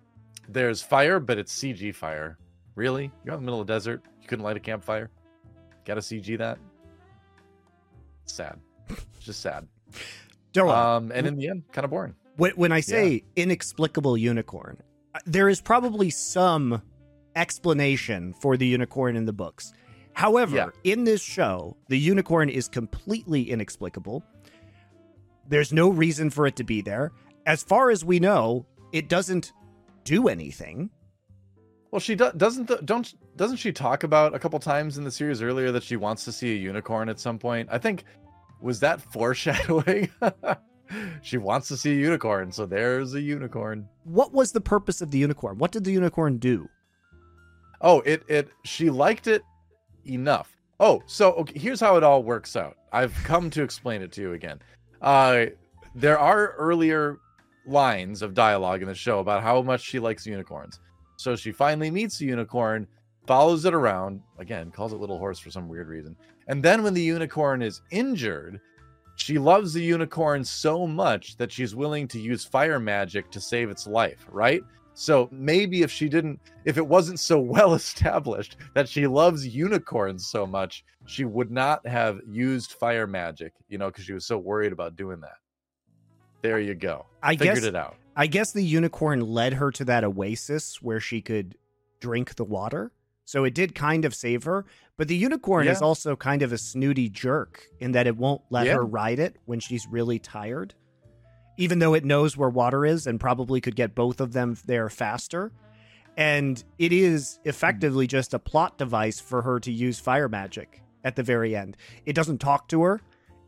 [0.49, 2.39] there's fire, but it's CG fire.
[2.75, 3.13] Really?
[3.23, 4.03] You're in the middle of the desert.
[4.23, 5.11] You couldn't light a campfire?
[5.85, 6.59] Gotta CG that?
[8.25, 8.59] Sad.
[8.89, 9.69] It's just sad.
[10.55, 10.71] Don't.
[10.71, 12.15] Um, and in the end, kind of boring.
[12.37, 14.79] When, when I say inexplicable unicorn,
[15.15, 16.81] uh, there is probably some
[17.37, 19.73] explanation for the unicorn in the books.
[20.13, 20.69] However, Yeah.
[20.85, 24.23] in this show, the unicorn is completely inexplicable.
[25.49, 27.13] There's no reason for it to be there.
[27.47, 29.53] As far as we know, it doesn't
[30.05, 30.91] do anything.
[31.91, 32.67] Well, she do- doesn't.
[32.67, 35.97] th- don't doesn't she talk about a couple times in the series earlier that she
[35.97, 37.69] wants to see a unicorn at some point?
[37.71, 38.05] I think
[38.61, 40.09] was that foreshadowing.
[41.23, 43.89] she wants to see a unicorn, so there's a unicorn.
[44.05, 45.59] What was the purpose of the unicorn?
[45.59, 46.69] What did the unicorn do?
[47.85, 49.43] Oh, it it she liked it
[50.07, 50.57] enough.
[50.81, 52.77] Oh, so okay, here's how it all works out.
[52.93, 54.61] I've come to explain it to you again.
[55.01, 55.47] Uh
[55.95, 57.19] there are earlier
[57.67, 60.81] lines of dialogue in the show about how much she likes unicorns.
[61.17, 62.87] So she finally meets a unicorn,
[63.27, 66.17] follows it around, again, calls it little horse for some weird reason.
[66.49, 68.61] And then when the unicorn is injured,
[69.17, 73.71] she loves the unicorn so much that she's willing to use fire magic to save
[73.71, 74.63] its life, right?
[74.95, 80.29] So maybe if she didn't, if it wasn't so well established that she loves unicorns
[80.29, 84.39] so much, she would not have used fire magic, you know, because she was so
[84.39, 85.37] worried about doing that.
[86.43, 87.07] There you go.
[87.23, 87.97] I Figured guess it out.
[88.17, 91.57] I guess the unicorn led her to that oasis where she could
[92.01, 92.93] drink the water.
[93.25, 94.67] So it did kind of save her.
[94.97, 98.67] But the unicorn is also kind of a snooty jerk in that it won't let
[98.67, 98.75] Yeah.
[98.75, 100.75] her ride it when she's really tired,
[101.57, 104.89] even though it knows where water is and probably could get both of them there
[104.89, 105.53] faster.
[106.17, 111.17] And it is effectively just a plot device for her to use fire magic at
[111.17, 111.77] the very end.
[112.07, 113.01] It doesn't talk to her,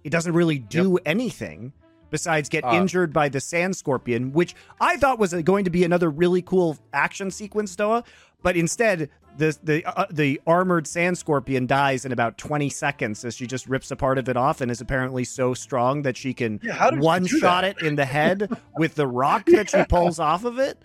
[0.05, 1.73] it doesn't really do anything
[2.11, 5.85] besides get Uh, injured by the sand scorpion, which I thought was going to be
[5.85, 8.05] another really cool action sequence, Noah.
[8.43, 13.35] But instead, the the uh, the armored sand scorpion dies in about 20 seconds as
[13.35, 16.33] she just rips a part of it off and is apparently so strong that she
[16.35, 17.77] can Yeah, did she one shot that?
[17.79, 20.79] it in the head with the rock that she pulls off of it.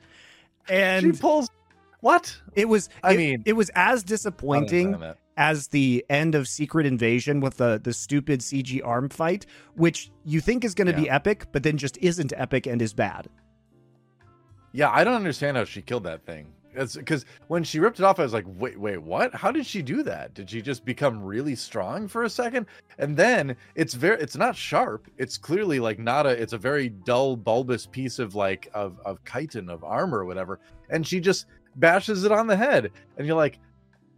[0.69, 1.49] And she pulls
[2.01, 2.35] what?
[2.55, 5.01] it was I it- mean- it was as disappointing
[5.37, 10.41] as the end of Secret Invasion with the the stupid CG arm fight, which you
[10.41, 13.27] think is going to be epic, but then just isn't epic and is bad.
[14.73, 16.47] Yeah, I don't understand how she killed that thing.
[16.73, 19.34] It's because when she ripped it off, I was like, wait, wait, what?
[19.34, 20.34] How did she do that?
[20.34, 22.65] Did she just become really strong for a second?
[22.97, 25.07] And then it's very, it's not sharp.
[25.17, 29.19] It's clearly like not a, it's a very dull, bulbous piece of like of of
[29.25, 30.60] chitin of armor or whatever.
[30.89, 33.60] And she just bashes it on the head, and you're like,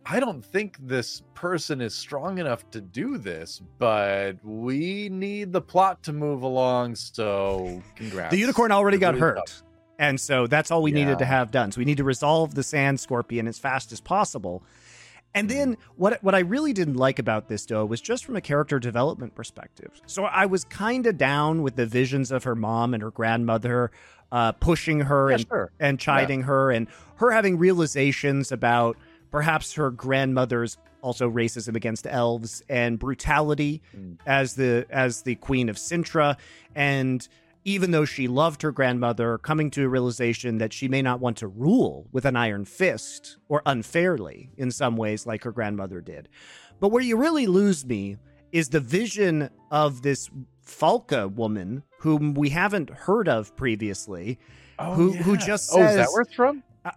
[0.06, 5.62] I don't think this person is strong enough to do this, but we need the
[5.62, 6.96] plot to move along.
[6.96, 8.32] So congrats.
[8.32, 9.64] The unicorn already got hurt.
[10.00, 11.72] And so that's all we needed to have done.
[11.72, 14.64] So we need to resolve the sand scorpion as fast as possible.
[15.36, 18.42] And then what what I really didn't like about this though was just from a
[18.42, 19.90] character development perspective.
[20.06, 23.92] So I was kind of down with the visions of her mom and her grandmother
[24.32, 25.72] uh, pushing her Yeah, and sure.
[25.80, 28.98] and chiding her and her having realizations about
[29.32, 34.18] perhaps her grandmother's also racism against elves and brutality Mm.
[34.28, 36.38] as the as the queen of Cintra
[36.76, 37.28] and
[37.66, 41.38] even though she loved her grandmother coming to a realization that she may not want
[41.38, 46.28] to rule with an iron fist or unfairly in some ways like her grandmother did
[46.80, 48.18] but where you really lose me
[48.52, 50.30] is the vision of this
[50.66, 54.38] Falka woman whom we haven't heard of previously
[54.80, 56.64] who- who just says, oh, is that where it's from?
[56.86, 56.92] uh,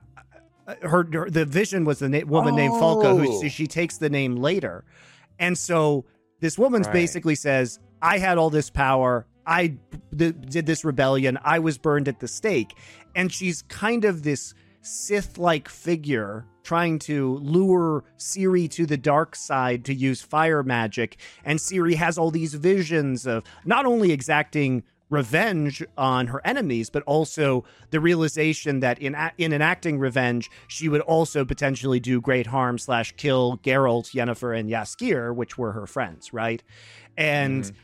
[0.82, 3.40] her, her the vision was the na- woman named Falka who Oh.
[3.42, 4.84] she, she takes the name later.
[5.38, 6.04] And so
[6.40, 6.94] this woman's Right.
[6.94, 9.26] basically says, "I had all this power.
[9.46, 9.76] I
[10.16, 11.38] th- did this rebellion.
[11.44, 12.76] I was burned at the stake."
[13.14, 19.84] And she's kind of this Sith-like figure trying to lure Ciri to the dark side
[19.84, 21.16] to use fire magic.
[21.44, 27.02] And Ciri has all these visions of not only exacting revenge on her enemies, but
[27.04, 32.78] also the realization that in in enacting revenge, she would also potentially do great harm
[32.78, 36.62] slash kill Geralt, Yennefer, and Jaskier, which were her friends, right?
[37.16, 37.76] And mm-hmm.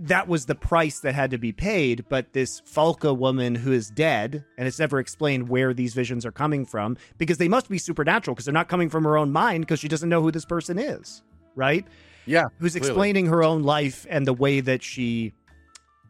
[0.00, 2.04] That was the price that had to be paid.
[2.08, 6.32] But this Falka woman who is dead, and it's never explained where these visions are
[6.32, 9.64] coming from, because they must be supernatural, because they're not coming from her own mind,
[9.64, 11.22] because she doesn't know who this person is,
[11.54, 11.86] right?
[12.26, 12.88] Yeah, who's clearly.
[12.88, 15.34] explaining her own life and the way that she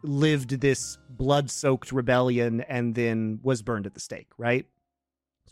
[0.03, 4.67] lived this blood-soaked rebellion and then was burned at the stake, right?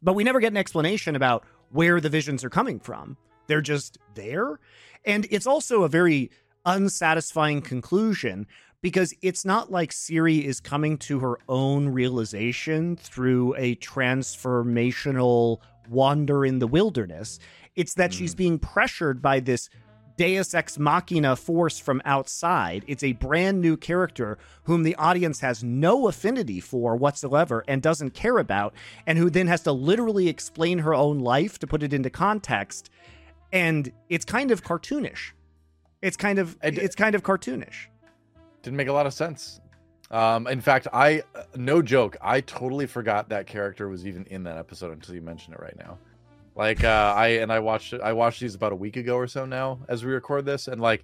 [0.03, 3.16] But we never get an explanation about where the visions are coming from.
[3.47, 4.61] They're just there.
[5.05, 6.31] And it's also a very
[6.64, 8.46] unsatisfying conclusion
[8.83, 16.44] because it's not like Ciri is coming to her own realization through a transformational wander
[16.44, 17.38] in the wilderness.
[17.77, 18.38] It's that she's hmm.
[18.38, 19.70] being pressured by this
[20.16, 22.85] Deus Ex Machina force from outside.
[22.87, 28.11] It's a brand new character whom the audience has no affinity for whatsoever and doesn't
[28.11, 28.75] care about,
[29.07, 32.90] and who then has to literally explain her own life to put it into context.
[33.53, 35.33] And it's kind of cartoonish.
[36.03, 37.87] It's kind of d- it's kind of cartoonish.
[38.62, 39.61] didn't make a lot of sense.
[40.11, 44.43] Um, in fact, I uh, no joke, I totally forgot that character was even in
[44.43, 45.99] that episode until you mention it right now.
[46.55, 49.46] Like uh, I and I watched I watched these about a week ago or so
[49.46, 51.03] now as we record this, and like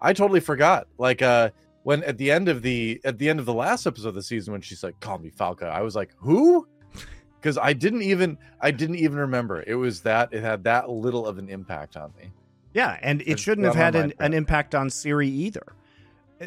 [0.00, 0.88] I totally forgot.
[0.98, 1.50] Like uh,
[1.84, 4.22] when at the end of the at the end of the last episode of the
[4.22, 6.66] season when she's like, "Call me Falka," I was like, "Who?"
[7.40, 9.62] Because I didn't even I didn't even remember.
[9.64, 12.32] It was that it had that little of an impact on me.
[12.74, 15.64] Yeah, and it shouldn't have had an, an impact on Ciri either.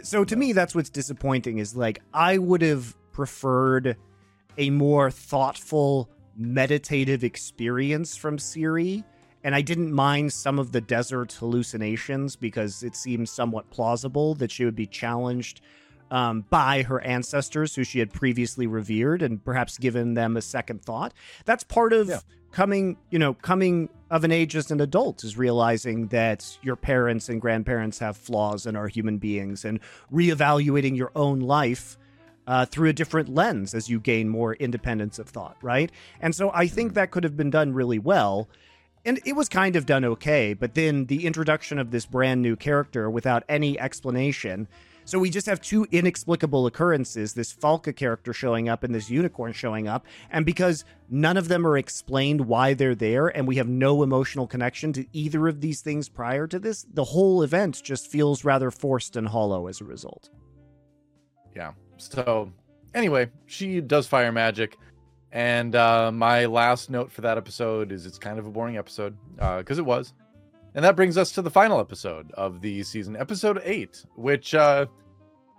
[0.04, 3.98] So to me, that's what's disappointing is like I would have preferred
[4.58, 9.04] a more thoughtful, meditative experience from Ciri
[9.44, 14.52] And I didn't mind some of the desert hallucinations because it seemed somewhat plausible that
[14.52, 15.62] she would be challenged
[16.12, 20.84] um, by her ancestors who she had previously revered and perhaps given them a second
[20.84, 21.14] thought.
[21.46, 22.20] That's part of Yeah.
[22.52, 27.30] Coming, you know, coming of an age as an adult is realizing that your parents
[27.30, 29.80] and grandparents have flaws and are human beings and
[30.12, 31.98] reevaluating your own life
[32.48, 35.92] uh, through a different lens as you gain more independence of thought, right?
[36.20, 38.50] And so I think that could have been done really well.
[39.06, 42.56] And it was kind of done okay, but then the introduction of this brand new
[42.56, 44.68] character without any explanation.
[45.06, 49.54] So we just have two inexplicable occurrences this Falka character showing up and this unicorn
[49.54, 50.06] showing up.
[50.30, 54.48] And because none of them are explained why they're there and we have no emotional
[54.48, 58.72] connection to either of these things prior to this, the whole event just feels rather
[58.72, 60.30] forced and hollow as a result.
[61.56, 61.74] Yeah.
[61.98, 62.52] So
[62.94, 64.78] anyway, she does fire magic.
[65.34, 69.16] And uh, my last note for that episode is it's kind of a boring episode
[69.36, 70.14] because it was.
[70.74, 74.86] And that brings us to the final episode of the season, episode eight, which, uh,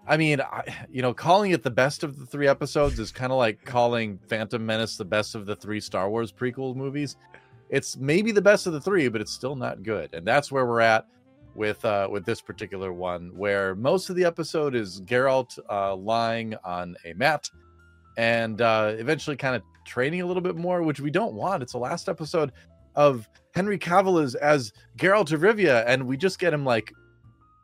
[0.06, 3.30] I mean, I, you know, calling it the best of the three episodes is kind
[3.30, 7.16] of like calling Phantom Menace the best of the three Star Wars prequel movies.
[7.68, 10.12] It's maybe the best of the three, but it's still not good.
[10.14, 11.06] And that's where we're at
[11.54, 16.54] with uh, with this particular one, where most of the episode is Geralt uh, lying
[16.64, 17.50] on a mat
[18.16, 21.62] and uh, eventually kind of training a little bit more, which we don't want.
[21.62, 22.52] It's the last episode
[22.94, 26.92] of Henry Cavill is as Geralt of Rivia, and we just get him like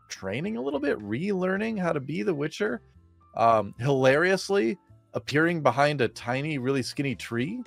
[0.08, 2.82] training a little bit, relearning how to be the Witcher.
[3.36, 4.78] Um, hilariously
[5.14, 7.62] appearing behind a tiny, really skinny tree,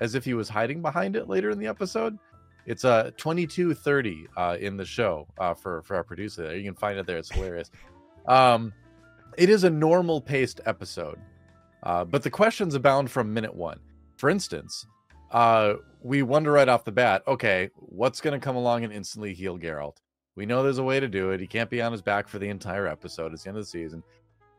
[0.00, 2.16] as if he was hiding behind it later in the episode.
[2.66, 6.56] It's a uh, 2230 uh, in the show uh, for for our producer there.
[6.56, 7.16] You can find it there.
[7.16, 7.70] It's hilarious.
[8.26, 8.72] Um,
[9.36, 11.18] it is a normal paced episode,
[11.82, 13.78] uh, but the questions abound from minute one.
[14.16, 14.86] For instance,
[15.30, 19.34] uh, we wonder right off the bat, okay, what's going to come along and instantly
[19.34, 19.96] heal Geralt?
[20.36, 21.40] We know there's a way to do it.
[21.40, 23.32] He can't be on his back for the entire episode.
[23.32, 24.02] It's the end of the season.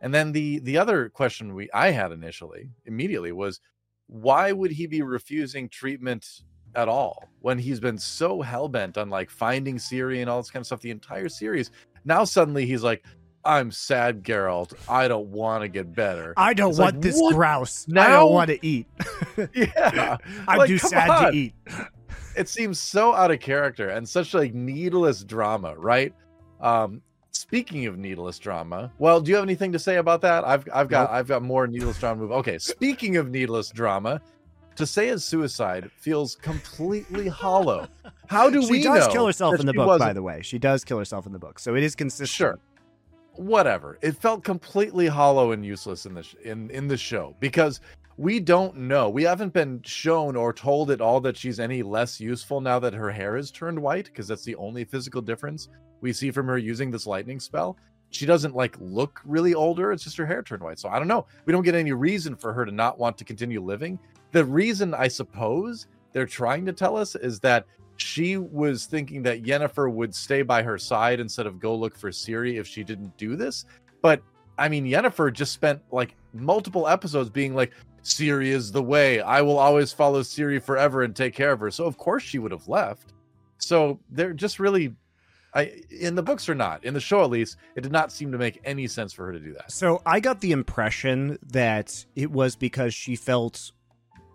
[0.02, 3.60] And then the the other question we I had initially, immediately, was
[4.08, 6.42] why would he be refusing treatment
[6.76, 10.52] at all when he's been so hell bent on like finding Ciri and all this
[10.52, 11.72] kind of stuff the entire series?
[12.06, 13.06] Now suddenly he's like,
[13.48, 14.74] I'm sad, Geralt.
[14.90, 16.34] I don't want to get better.
[16.38, 17.34] I don't It's want like, this what?
[17.36, 17.88] grouse.
[17.96, 18.88] I don't want to eat.
[19.54, 20.18] yeah.
[20.48, 21.32] I'm Like, too sad on.
[21.32, 21.54] to eat.
[22.36, 26.14] it seems so out of character and such like needless drama, right?
[26.62, 30.44] Um speaking of needless drama, well, do you have anything to say about that?
[30.46, 31.12] I've I've got Nope.
[31.12, 32.22] I've got more needless drama.
[32.22, 32.32] Move.
[32.34, 34.22] Okay, speaking of needless drama,
[34.76, 37.88] to say his suicide feels completely hollow.
[38.28, 40.42] How do she we does know kill herself in the book, wasn't- by the way.
[40.44, 42.30] She does kill herself in the book, so it is consistent.
[42.30, 42.60] Sure.
[43.38, 43.98] Whatever.
[44.02, 47.82] It felt completely hollow and useless in the sh- in in the show because
[48.18, 49.10] we don't know.
[49.10, 52.96] We haven't been shown or told at all that she's any less useful now that
[52.96, 55.70] her hair is turned white because that's the only physical difference
[56.02, 57.78] we see from her using this lightning spell.
[58.10, 59.92] She doesn't like look really older.
[59.92, 60.80] It's just her hair turned white.
[60.80, 61.28] So I don't know.
[61.46, 64.00] We don't get any reason for her to not want to continue living.
[64.32, 67.66] The reason I suppose they're trying to tell us is that
[67.98, 72.10] she was thinking that Yennefer would stay by her side instead of go look for
[72.10, 73.66] Ciri if she didn't do this.
[74.02, 74.22] But
[74.58, 77.74] I mean, Yennefer just spent like multiple episodes being like,
[78.04, 79.20] Ciri is the way.
[79.22, 81.72] I will always follow Ciri forever and take care of her.
[81.72, 83.14] So of course she would have left.
[83.58, 84.96] So they're just really
[85.54, 88.32] I in the books or not, in the show at least, it did not seem
[88.32, 89.72] to make any sense for her to do that.
[89.72, 93.72] So I got the impression that it was because she felt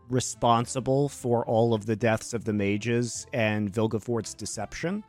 [0.08, 5.04] responsible for all of the deaths of the mages and Vilgefortz's deception.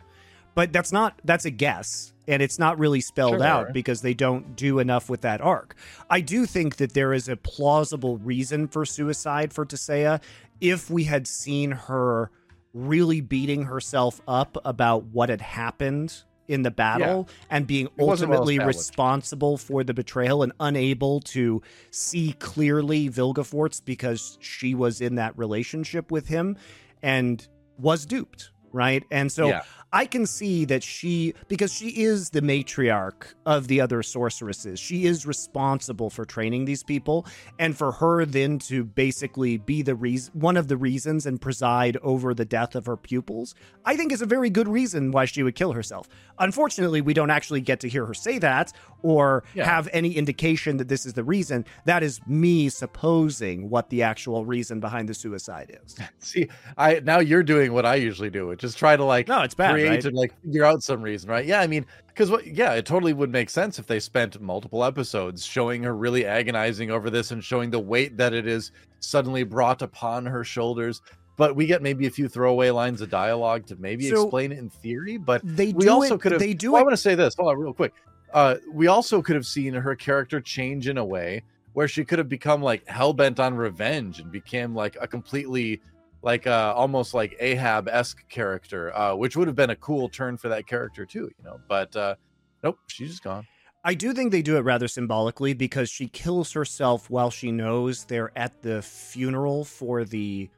[0.55, 3.43] But that's not that's a guess and it's not really spelled Sure.
[3.43, 5.75] out because they don't do enough with that arc.
[6.09, 10.21] I do think that there is a plausible reason for suicide for Tissaia
[10.61, 12.29] if we had seen her
[12.73, 16.23] really beating herself up about what had happened
[16.53, 21.19] in the battle and being It wasn't well ultimately responsible for the betrayal and unable
[21.21, 26.57] to see clearly Vilgefortz because she was in that relationship with him
[27.01, 27.45] and
[27.77, 29.03] was duped, right?
[29.11, 29.63] And so Yeah.
[29.93, 35.05] I can see that she, because she is the matriarch of the other sorceresses, she
[35.05, 37.25] is responsible for training these people.
[37.59, 41.95] And for her then to basically be the reason, one of the reasons and preside
[41.97, 43.53] over the death of her pupils,
[43.85, 46.09] I think is a very good reason why she would kill herself.
[46.39, 48.73] Unfortunately, we don't actually get to hear her say that
[49.03, 49.65] or Yeah.
[49.65, 51.65] have any indication that this is the reason.
[51.85, 55.95] That is me supposing what the actual reason behind the suicide is.
[56.19, 59.41] See, I now you're doing what I usually do, which is try to like No,
[59.43, 60.05] it's bad, create right?
[60.05, 61.45] and like figure out some reason, right?
[61.45, 62.45] Yeah, I mean, because what?
[62.47, 66.91] Yeah, it totally would make sense if they spent multiple episodes showing her really agonizing
[66.91, 71.01] over this and showing the weight that it is suddenly brought upon her shoulders.
[71.35, 74.59] but we get maybe a few throwaway lines of dialogue to maybe So- explain it
[74.59, 75.17] in theory.
[75.17, 76.39] But They we do also could have.
[76.39, 77.33] they do well, I want to say this.
[77.35, 77.91] Hold on, real quick.
[78.31, 81.41] Uh, we also could have seen her character change in a way
[81.73, 85.81] where she could have become like hell bent on revenge and became like a completely
[86.23, 90.37] like uh almost like Ahab esque character, uh, which would have been a cool turn
[90.37, 91.59] for that character too, you know.
[91.67, 92.15] But uh,
[92.63, 93.45] nope, she's just gone.
[93.83, 98.05] I do think they do it rather symbolically because she kills herself while she knows
[98.05, 100.49] they're at the funeral for the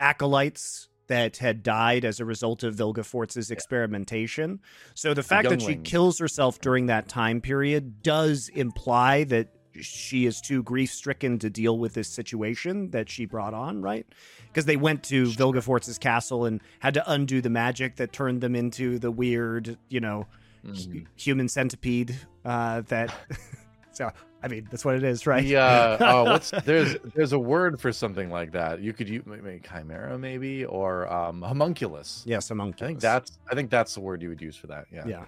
[0.00, 4.60] acolytes that had died as a result of Vilgefortz's experimentation.
[4.94, 9.48] So the fact that she kills herself during that time period does imply that
[9.80, 14.06] she is too grief stricken to deal with this situation that she brought on, right?
[14.48, 18.54] Because they went to Vilgefortz's castle and had to undo the magic that turned them
[18.54, 20.26] into the weird, you know,
[20.66, 20.92] Mhm.
[20.92, 22.16] hu- human centipede
[22.46, 23.14] uh that
[23.92, 24.10] so
[24.42, 27.78] i mean that's what it is right The, uh, oh, what's there's there's a word
[27.78, 28.80] for something like that.
[28.80, 32.22] You could use maybe chimera, maybe or um, homunculus.
[32.24, 34.86] yes among I think that's I think that's the word you would use for that.
[34.90, 35.06] Yeah.
[35.06, 35.24] yeah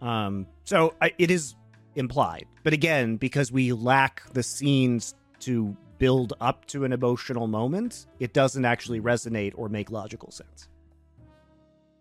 [0.00, 1.56] um so I, it is
[1.98, 8.06] implied but again because we lack the scenes to build up to an emotional moment
[8.20, 10.68] it doesn't actually resonate or make logical sense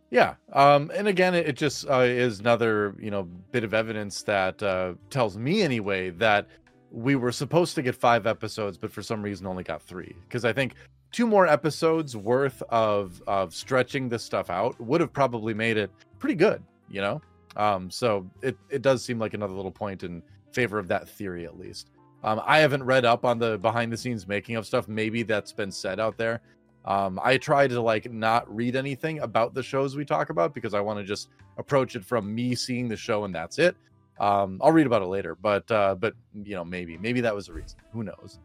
[0.09, 0.35] Yeah.
[0.53, 4.61] Um, and again, it, it just uh, is another, you know, bit of evidence that
[4.63, 6.47] uh, tells me anyway that
[6.91, 10.15] we were supposed to get five episodes, but for some reason only got three.
[10.27, 10.75] Because I think
[11.11, 15.91] two more episodes worth of of stretching this stuff out would have probably made it
[16.19, 17.21] pretty good, you know.
[17.57, 20.21] Um, so it it does seem like another little point in
[20.53, 21.89] favor of that theory, at least.
[22.23, 24.87] Um, I haven't read up on the behind the scenes making of stuff.
[24.87, 26.41] Maybe that's been said out there.
[26.85, 30.73] Um, I try to like not read anything about the shows we talk about because
[30.73, 33.75] I want to just approach it from me seeing the show and that's it.
[34.19, 37.47] Um, I'll read about it later, but uh, but you know maybe maybe that was
[37.47, 37.77] the reason.
[37.91, 38.39] Who knows?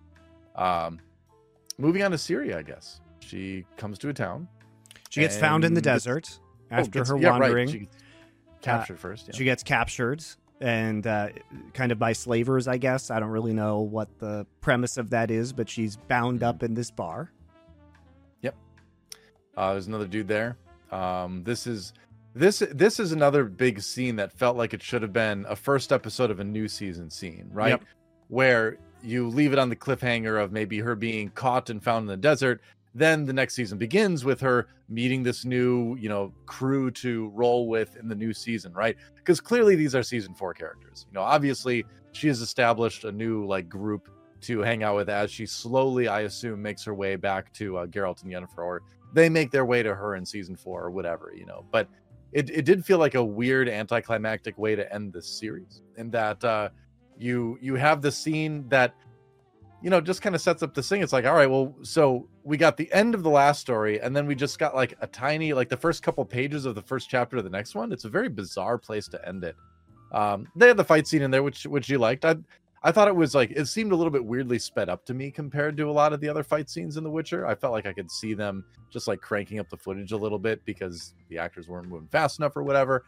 [0.56, 0.98] Um,
[1.78, 4.48] moving on to Ciri, I guess she comes to a town.
[5.10, 6.38] she gets found in the desert
[6.70, 7.96] Oh, after gets- her yeah, right, wandering she gets
[8.62, 9.28] captured first.
[9.28, 9.34] Yeah.
[9.36, 10.24] She gets captured
[10.60, 11.30] and uh,
[11.74, 13.10] kind of by slavers, I guess.
[13.10, 16.48] I don't really know what the premise of that is, but she's bound Mm-hmm.
[16.48, 17.30] up in this bar.
[18.42, 18.54] Yep.
[19.56, 20.56] Uh, there's another dude there.
[20.90, 21.92] Um, this is
[22.34, 25.92] this this is another big scene that felt like it should have been a first
[25.92, 27.70] episode of a new season scene, right?
[27.70, 27.84] Yep.
[28.28, 32.06] Where you leave it on the cliffhanger of maybe her being caught and found in
[32.06, 32.60] the desert.
[32.94, 37.68] Then the next season begins with her meeting this new, you know, crew to roll
[37.68, 38.96] with in the new season, right?
[39.16, 41.06] Because clearly these are season four characters.
[41.08, 44.08] You know, obviously she has established a new like group
[44.42, 47.86] to hang out with as she slowly, I assume, makes her way back to uh,
[47.86, 48.82] Geralt and Yennefer, or
[49.12, 51.64] they make their way to her in season four or whatever, you know.
[51.70, 51.88] But
[52.32, 56.42] it, it did feel like a weird anticlimactic way to end this series, in that
[56.44, 56.70] uh,
[57.18, 58.94] you you have the scene that
[59.82, 61.02] you know just kind of sets up this thing.
[61.02, 64.14] It's like, all right, well, so we got the end of the last story, and
[64.14, 67.08] then we just got like a tiny, like the first couple pages of the first
[67.08, 67.92] chapter of the next one.
[67.92, 69.56] It's a very bizarre place to end it.
[70.12, 72.24] Um, they had the fight scene in there, which which you liked.
[72.24, 72.36] I
[72.82, 75.30] I thought it was like it seemed a little bit weirdly sped up to me
[75.30, 77.46] compared to a lot of the other fight scenes in The Witcher.
[77.46, 80.38] I felt like I could see them just like cranking up the footage a little
[80.38, 83.04] bit because the actors weren't moving fast enough or whatever.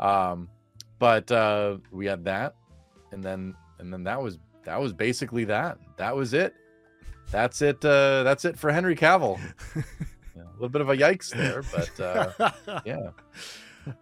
[0.00, 0.48] Um,
[0.98, 2.56] but uh, we had that,
[3.12, 5.78] and then and then that was that was basically that.
[5.96, 6.54] That was it.
[7.30, 7.84] That's it.
[7.84, 9.40] Uh, that's it for Henry Cavill.
[10.34, 13.10] Yeah, a little bit of a yikes there, but uh, yeah.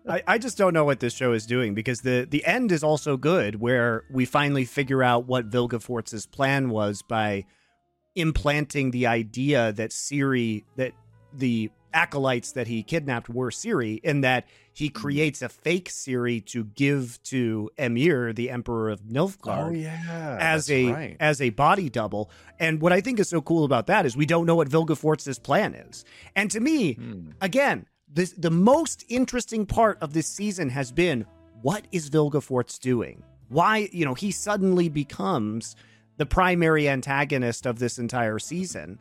[0.09, 2.85] I, I just don't know what this show is doing because the the end is
[2.85, 7.47] also good where we finally figure out what Vilgefortz's plan was by
[8.15, 10.93] implanting the idea that Ciri that
[11.33, 15.01] the acolytes that he kidnapped were Ciri in that he Mm-hmm.
[15.03, 19.67] creates a fake Ciri to give to Emhyr, the Emperor of Nilfgaard.
[19.69, 21.17] Oh yeah, as a right.
[21.21, 22.31] as a body double.
[22.59, 25.39] And what I think is so cool about that is we don't know what Vilgefortz's
[25.39, 26.05] plan is.
[26.37, 27.31] And to me, Hmm.
[27.41, 31.27] again, this the most interesting part of this season has been
[31.63, 33.23] what is Vilgefortz doing?
[33.49, 35.77] Why, you know, he suddenly becomes
[36.17, 38.99] the primary antagonist of this entire season.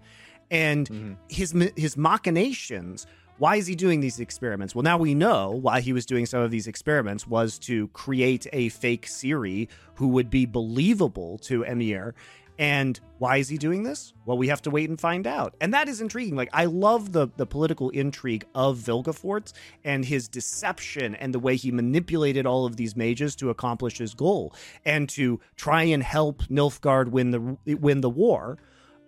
[0.52, 1.16] And Mhm.
[1.30, 3.06] his his machinations
[3.38, 4.76] why is he doing these experiments?
[4.76, 8.46] Well, now we know why he was doing some of these experiments was to create
[8.52, 12.12] a fake Ciri who would be believable to Emhyr.
[12.58, 14.12] And why is he doing this?
[14.26, 15.56] Well, we have to wait and find out.
[15.62, 16.36] And that is intriguing.
[16.36, 19.54] Like I love the the political intrigue of Vilgefortz
[19.86, 24.14] and his deception and the way he manipulated all of these mages to accomplish his
[24.14, 28.58] goal and to try and help Nilfgaard win the win the war,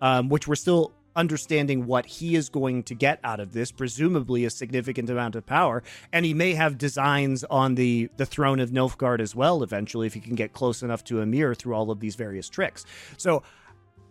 [0.00, 4.44] um, which we're still understanding what he is going to get out of this presumably
[4.44, 5.82] a significant amount of power
[6.12, 10.14] and he may have designs on the the throne of Nilfgaard as well eventually if
[10.14, 12.84] he can get close enough to Emhyr through all of these various tricks
[13.16, 13.42] so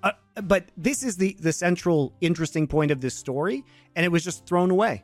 [0.04, 0.12] Uh,
[0.43, 3.64] but this is the the central interesting point of this story,
[3.95, 5.04] and it was just thrown away.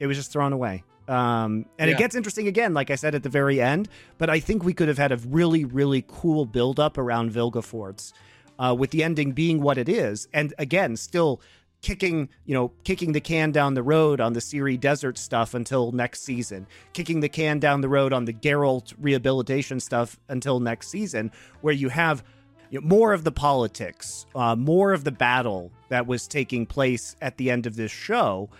[0.00, 0.84] It was just thrown away.
[1.06, 1.96] Um, and Yeah.
[1.96, 3.88] it gets interesting again, like I said at the very end.
[4.16, 8.12] But I think we could have had a really, really cool build up around Vilgefortz,
[8.58, 11.40] uh, with the ending being what it is, and again, still
[11.80, 15.92] kicking, you know, kicking the can down the road on the Ciri Desert stuff until
[15.92, 20.88] next season, kicking the can down the road on the Geralt rehabilitation stuff until next
[20.88, 21.30] season,
[21.60, 22.24] where you have
[22.70, 27.16] you know, more of the politics, uh, more of the battle that was taking place
[27.22, 28.50] at the end of this show,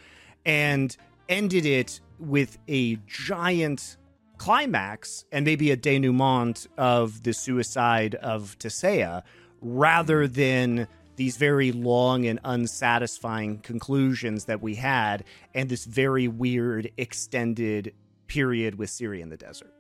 [0.46, 0.96] and
[1.28, 3.96] ended it with a giant
[4.38, 9.22] climax and maybe a denouement of the suicide of Tissaia
[9.61, 10.86] rather than
[11.16, 17.92] these very long and unsatisfying conclusions that we had and this very weird extended
[18.28, 19.74] period with Ciri in the desert.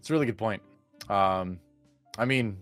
[0.00, 0.62] It's a really good point.
[1.08, 1.60] Um,
[2.18, 2.58] I mean,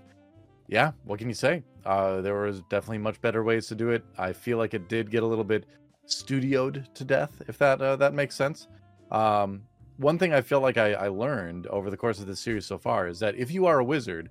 [0.67, 1.63] yeah, what can you say?
[1.87, 4.05] Uh, there was definitely much better ways to do it.
[4.19, 5.65] I feel like it did get a little bit
[6.07, 8.69] studioed to death, if that uh, that makes sense.
[9.11, 9.63] Um,
[9.97, 12.79] one thing I feel like I, I learned over the course of this series so
[12.79, 14.29] far is that if you are a wizard,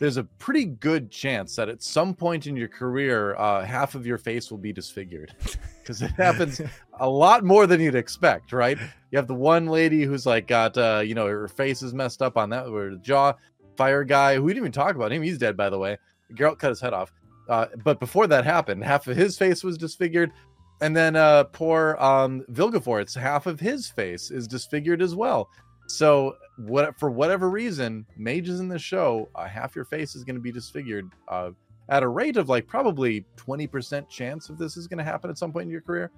[0.00, 4.06] there's a pretty good chance that at some point in your career, uh, half of
[4.06, 5.34] your face will be disfigured
[5.82, 6.60] because it happens
[7.00, 8.78] a lot more than you'd expect, right?
[9.10, 12.22] You have the one lady who's like got, uh, you know, her face is messed
[12.22, 13.34] up on that, or the jaw.
[13.76, 15.98] Fire guy, who we didn't even talk about him, he's dead, by the way.
[16.32, 17.12] Geralt cut his head off.
[17.48, 20.32] Uh, but before that happened, half of his face was disfigured.
[20.80, 25.50] And then uh, poor um, Vilgefortz, half of his face is disfigured as well.
[25.88, 26.36] So
[26.66, 30.40] what for whatever reason, mages in the show, uh, half your face is going to
[30.40, 31.50] be disfigured uh,
[31.88, 35.38] at a rate of like probably 20% chance of this is going to happen at
[35.38, 36.10] some point in your career.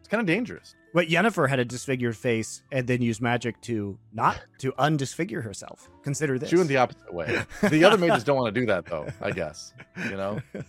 [0.00, 0.74] It's kind of dangerous.
[0.92, 5.88] But Yennefer had a disfigured face and then used magic to not to undisfigure herself.
[6.02, 6.50] Consider this.
[6.50, 7.42] She went the opposite way.
[7.70, 9.72] The other mages don't want to do that though, I guess.
[10.10, 10.42] You know?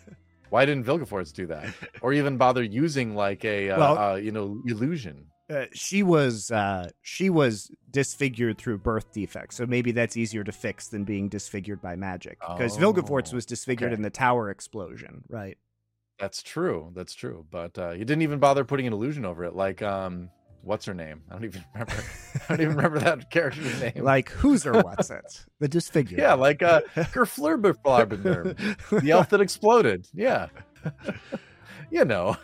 [0.51, 1.67] Why didn't Vilgefortz do that?
[2.01, 5.25] Or even bother using like a uh, Well- uh, you know, illusion?
[5.49, 10.51] Uh, she was uh, she was disfigured through birth defects, so maybe that's easier to
[10.51, 12.39] fix than being disfigured by magic.
[12.39, 13.95] Because Vilgefortz Oh, was disfigured okay.
[13.97, 15.57] in the tower explosion, right?
[16.19, 16.91] That's true.
[16.95, 17.45] That's true.
[17.51, 19.53] But uh, you didn't even bother putting an illusion over it.
[19.53, 20.29] Like, um,
[20.61, 21.21] what's her name?
[21.29, 21.93] I don't even remember.
[21.93, 24.03] I don't even remember that character's name.
[24.03, 25.45] Like who's her what's it?
[25.59, 26.19] The disfigured.
[26.19, 30.07] yeah, like uh, Gerflurberflarbenderm, the elf that exploded.
[30.13, 30.47] Yeah,
[31.91, 32.37] you know.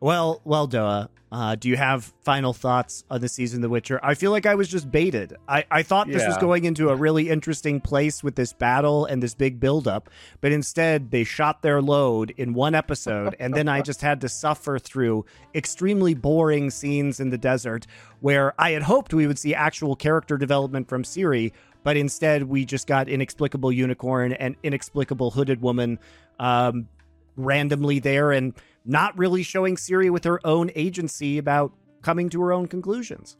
[0.00, 3.98] Well, well, Doa, uh, do you have final thoughts on the season of The Witcher?
[4.02, 5.34] I feel like I was just baited.
[5.48, 9.22] I, I thought this was going into a really interesting place with this battle and
[9.22, 10.10] this big buildup,
[10.42, 14.28] but instead they shot their load in one episode, and then I just had to
[14.28, 15.24] suffer through
[15.54, 17.86] extremely boring scenes in the desert
[18.20, 21.52] where I had hoped we would see actual character development from Ciri,
[21.82, 25.98] but instead we just got inexplicable unicorn and inexplicable hooded woman
[26.38, 26.88] um,
[27.36, 28.54] randomly there and
[28.84, 31.72] not really showing Ciri with her own agency about
[32.02, 33.36] coming to her own conclusions.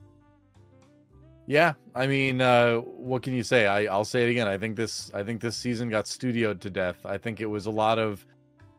[1.46, 3.66] Yeah, I mean, uh, what can you say?
[3.66, 4.46] I, I'll say it again.
[4.46, 5.10] I think this.
[5.12, 7.04] I think this season got studioed to death.
[7.04, 8.24] I think it was a lot of,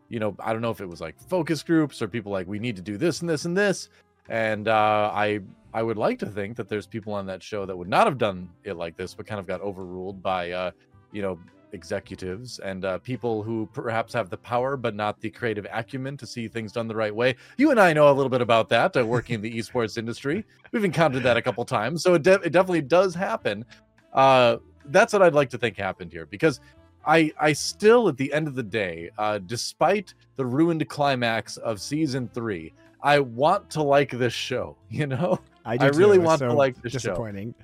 [0.07, 2.59] you know, I don't know if it was like focus groups or people like we
[2.59, 3.89] need to do this and this and this.
[4.29, 5.41] And uh, I
[5.73, 8.17] I would like to think that there's people on that show that would not have
[8.17, 10.71] done it like this, but kind of got overruled by, uh,
[11.11, 11.37] you know,
[11.73, 16.25] executives and uh, people who perhaps have the power but not the creative acumen to
[16.25, 17.35] see things done the right way.
[17.57, 20.45] You and I know a little bit about that uh, working in the esports industry.
[20.71, 23.65] We've encountered that a couple times, so it, de- it definitely does happen.
[24.13, 26.59] Uh, that's what I'd like to think happened here because
[27.05, 31.81] I I still at the end of the day, uh, despite the ruined climax of
[31.81, 32.73] season three,
[33.03, 34.77] I want to like this show.
[34.89, 36.97] You know, I, I really want to like this show.
[36.99, 37.55] disappointing.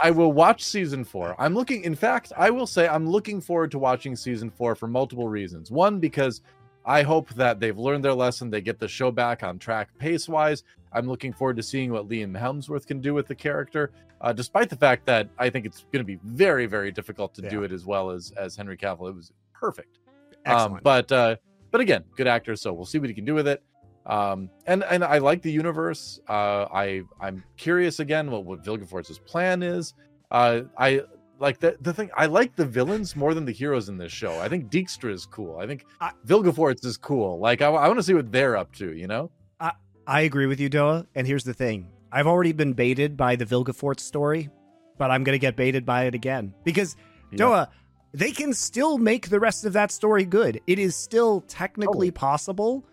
[0.00, 1.36] I will watch season four.
[1.38, 4.86] I'm looking, in fact, I will say I'm looking forward to watching season four for
[4.86, 5.70] multiple reasons.
[5.70, 6.40] One, because
[6.86, 10.30] I hope that they've learned their lesson, they get the show back on track pace
[10.30, 10.64] wise.
[10.94, 14.70] I'm looking forward to seeing what Liam Hemsworth can do with the character, uh, despite
[14.70, 17.72] the fact that I think it's going to be very, very difficult to do it
[17.72, 19.10] as well as as Henry Cavill.
[19.10, 19.98] It was perfect.
[20.46, 20.74] Excellent.
[20.74, 21.36] Um, but uh,
[21.70, 23.62] but again, good actor, so we'll see what he can do with it.
[24.06, 26.20] Um, and and I like the universe.
[26.28, 29.94] Uh, I I'm curious again what what Vilgefortz's plan is.
[30.30, 31.02] Uh, I
[31.38, 32.10] like the the thing.
[32.16, 34.38] I like the villains more than the heroes in this show.
[34.40, 35.58] I think Dijkstra is cool.
[35.58, 37.38] I think I- Vilgefortz is cool.
[37.38, 38.92] Like I, I want to see what they're up to.
[38.92, 39.30] You know?
[39.60, 39.72] I
[40.06, 41.06] i agree with you, Doa.
[41.14, 44.50] And here's the thing I've already been baited by the Vilgefortz story,
[44.98, 46.54] but I'm going to get baited by it again.
[46.64, 46.96] Because,
[47.30, 47.38] Yeah.
[47.38, 47.68] Doa,
[48.12, 50.60] they can still make the rest of that story good.
[50.66, 52.10] It is still technically Totally.
[52.10, 52.84] possible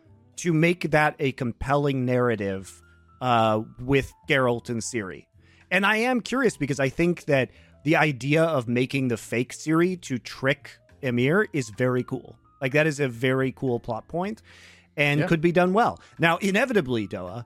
[0.42, 2.82] to make that a compelling narrative
[3.22, 5.26] uh, with Geralt and Ciri.
[5.72, 7.50] And I am curious because I think that
[7.84, 12.38] the idea of making the fake Ciri to trick Emhyr is very cool.
[12.62, 14.42] Like that is a very cool plot point
[14.98, 15.28] and Yeah.
[15.28, 16.00] could be done well.
[16.18, 17.46] Now, inevitably, Doa,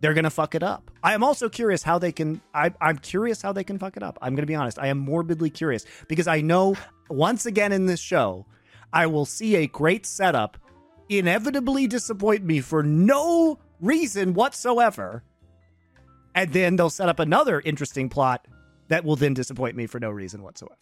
[0.00, 0.90] they're to fuck it up.
[1.02, 2.40] I am also curious how they can.
[2.54, 4.18] I, I'm curious how they can fuck it up.
[4.20, 4.78] I'm to be honest.
[4.78, 6.76] I am morbidly curious because I know
[7.08, 8.46] once again in this show,
[8.92, 10.58] I will see a great setup
[11.10, 15.24] inevitably disappoint me for no reason whatsoever.
[16.34, 18.46] And then they'll set up another interesting plot
[18.88, 20.76] that will then disappoint me for no reason whatsoever.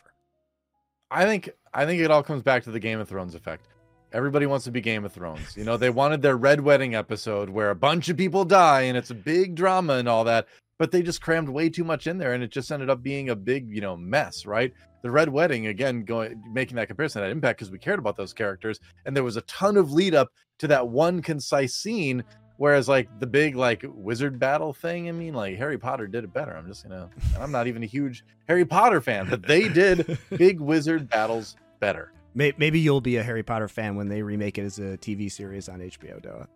[1.10, 3.66] I think I think it all comes back to the Game of Thrones effect.
[4.12, 5.56] Everybody wants to be Game of Thrones.
[5.56, 8.96] You know, they wanted their Red Wedding episode where a bunch of people die and
[8.96, 10.46] it's a big drama and all that,
[10.78, 13.30] but they just crammed way too much in there and it just ended up being
[13.30, 14.72] a big, you know, mess, right?
[15.02, 18.32] The Red Wedding, again, going making that comparison had impact because we cared about those
[18.32, 20.28] characters and there was a ton of lead up
[20.58, 22.24] to that one concise scene.
[22.56, 26.32] Whereas like the big like wizard battle thing, I mean, like Harry Potter did it
[26.32, 26.56] better.
[26.56, 30.18] I'm just gonna and I'm not even a huge Harry Potter fan, but they did
[30.36, 32.12] big wizard battles better.
[32.34, 35.68] Maybe you'll be a Harry Potter fan when they remake it as a TV series
[35.68, 36.46] on HBO, Doa.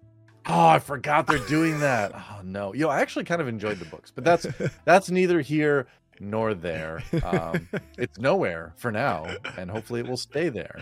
[0.47, 2.13] Oh, I forgot they're doing that.
[2.15, 2.75] Oh no.
[2.75, 4.47] Yo, I actually kind of enjoyed the books, but that's
[4.85, 5.87] that's neither here
[6.23, 7.03] nor there.
[7.25, 7.69] Um,
[7.99, 9.27] it's nowhere for now,
[9.59, 10.81] and hopefully it will stay there.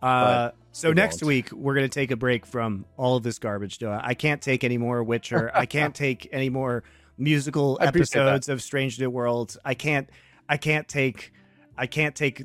[0.00, 1.28] Uh, so next won't.
[1.28, 3.82] week we're gonna take a break from all of this garbage.
[3.82, 5.50] I can't take any more Witcher.
[5.54, 6.84] I can't take any more
[7.18, 7.88] musical that.
[7.88, 9.58] episodes of Strange New Worlds.
[9.64, 10.08] I can't.
[10.48, 11.32] I can't take.
[11.76, 12.44] I can't take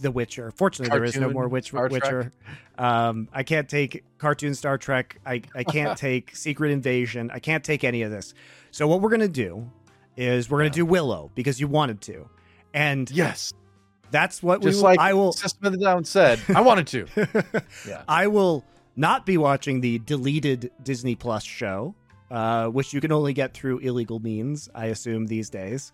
[0.00, 0.52] The Witcher.
[0.52, 2.32] Fortunately, there is no more Witch, Star Witcher.
[2.78, 5.18] Um, I can't take cartoon Star Trek.
[5.26, 7.30] I I can't take Secret Invasion.
[7.32, 8.32] I can't take any of this.
[8.70, 9.70] So what we're gonna do
[10.16, 12.28] is we're gonna do Willow because you wanted to,
[12.74, 13.52] and Yes,
[14.10, 14.82] that's what just we.
[14.82, 15.32] like I will.
[15.32, 17.06] System of the Down said, I wanted to.
[17.88, 18.02] Yeah.
[18.08, 18.64] I will
[18.96, 21.94] not be watching the deleted Disney Plus show,
[22.30, 25.92] uh, which you can only get through illegal means, I assume, these days,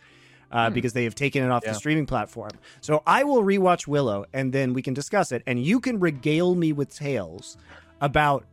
[0.51, 0.75] uh, Hmm.
[0.75, 1.73] because they have taken it off Yeah.
[1.73, 2.51] the streaming platform.
[2.81, 6.55] So I will rewatch Willow and then we can discuss it, and you can regale
[6.57, 7.57] me with tales
[8.01, 8.45] about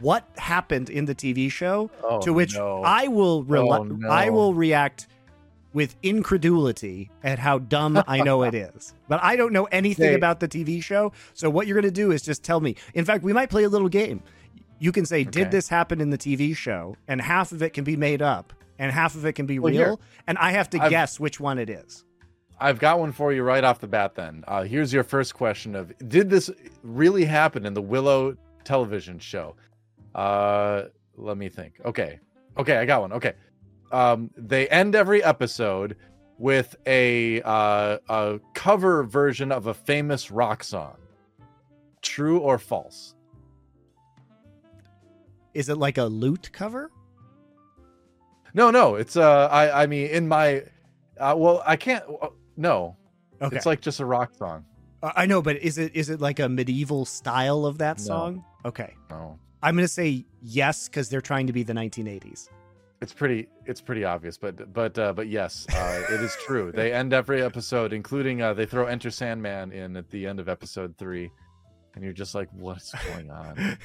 [0.00, 2.82] what happened in the TV show, Oh, to which no.
[2.84, 4.08] I will rela- Oh, no.
[4.08, 5.06] I will react
[5.74, 8.94] with incredulity at how dumb I know it is.
[9.08, 11.12] But I don't know anything about the TV show.
[11.34, 12.76] So what you're going to do is just tell me.
[12.94, 14.22] In fact, we might play a little game.
[14.78, 15.30] You can say, Okay.
[15.30, 18.52] "Did this happen in the TV show?" and half of it can be made up
[18.78, 19.96] and half of it can be Well, real, here.
[20.28, 22.04] and I have to I've- guess which one it is.
[22.60, 24.14] I've got one for you right off the bat.
[24.16, 26.48] Then uh, here's your first question: Of did this
[26.82, 29.54] really happen in the Willow television show?
[30.18, 31.74] Uh, let me think.
[31.84, 32.18] Okay,
[32.56, 33.12] okay, I got one.
[33.12, 33.34] Okay,
[33.92, 35.96] um, they end every episode
[36.38, 40.96] with a uh, a cover version of a famous rock song.
[42.02, 43.14] True or false?
[45.54, 46.90] Is it like a lute cover?
[48.54, 48.94] No, no.
[48.96, 50.62] It's uh, I I mean, in my,
[51.18, 52.04] uh, well, I can't.
[52.20, 52.96] Uh, no,
[53.40, 53.56] Okay.
[53.56, 54.64] it's like just a rock song.
[55.02, 58.04] I know, but is it is it like a medieval style of that No.
[58.04, 58.44] song?
[58.64, 58.94] Okay.
[59.10, 59.38] No.
[59.62, 62.48] I'm going to say yes cuz they're trying to be the 1980s.
[63.00, 63.48] It's pretty.
[63.64, 66.72] It's pretty obvious, but but uh, but yes, uh, it is true.
[66.72, 70.48] They end every episode, including uh, they throw Enter Sandman in at the end of
[70.48, 71.30] episode three,
[71.94, 73.78] and you're just like, what's going on?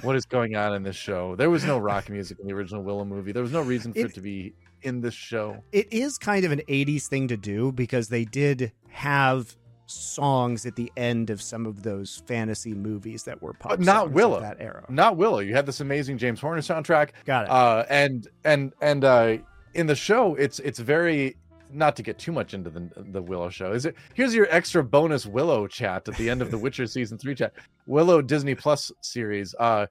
[0.00, 1.36] what is going on in this show?
[1.36, 3.32] There was no rock music in the original Willow movie.
[3.32, 5.62] There was no reason for It- it, to be in this show.
[5.72, 9.57] it is kind of an 80s thing to do because they did have
[9.90, 14.10] songs at the end of some of those fantasy movies that were pop But not
[14.12, 14.40] Willow.
[14.40, 14.84] that era.
[14.88, 15.38] Not Willow.
[15.40, 17.50] You had this amazing James Horner soundtrack, Got it.
[17.50, 19.36] uh, and and and uh,
[19.74, 21.36] in the show, it's it's very
[21.70, 23.72] not to get too much into the the Willow show.
[23.72, 23.94] Is it?
[24.14, 27.52] Here's your extra bonus Willow chat at the end of the Witcher season three chat.
[27.86, 29.54] Willow Disney Plus series.
[29.58, 29.86] Uh,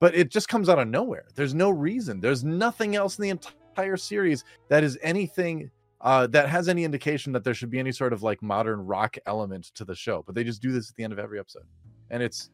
[0.00, 1.26] but it just comes out of nowhere.
[1.34, 2.20] There's no reason.
[2.20, 5.70] There's nothing else in the entire series that is anything.
[6.02, 9.16] Uh, that has any indication that there should be any sort of like modern rock
[9.24, 11.62] element to the show, but they just do this at the end of every episode,
[12.10, 12.50] and it's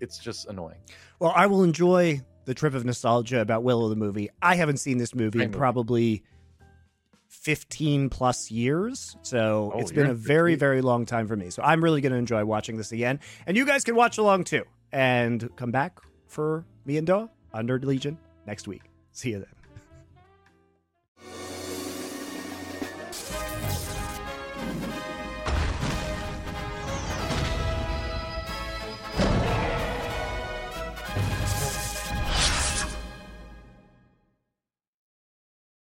[0.00, 0.78] it's just annoying.
[1.20, 4.30] Well, I will enjoy the trip of nostalgia about Willow the movie.
[4.42, 6.24] I haven't seen this movie in probably
[7.28, 9.16] 15 plus years.
[9.22, 11.50] So Oh, it's been a very, very long time for me.
[11.50, 13.20] So I'm really going to enjoy watching this again.
[13.46, 17.78] And you guys can watch along too and come back for me and Doa under
[17.78, 18.82] Legion next week.
[19.12, 19.57] See you then.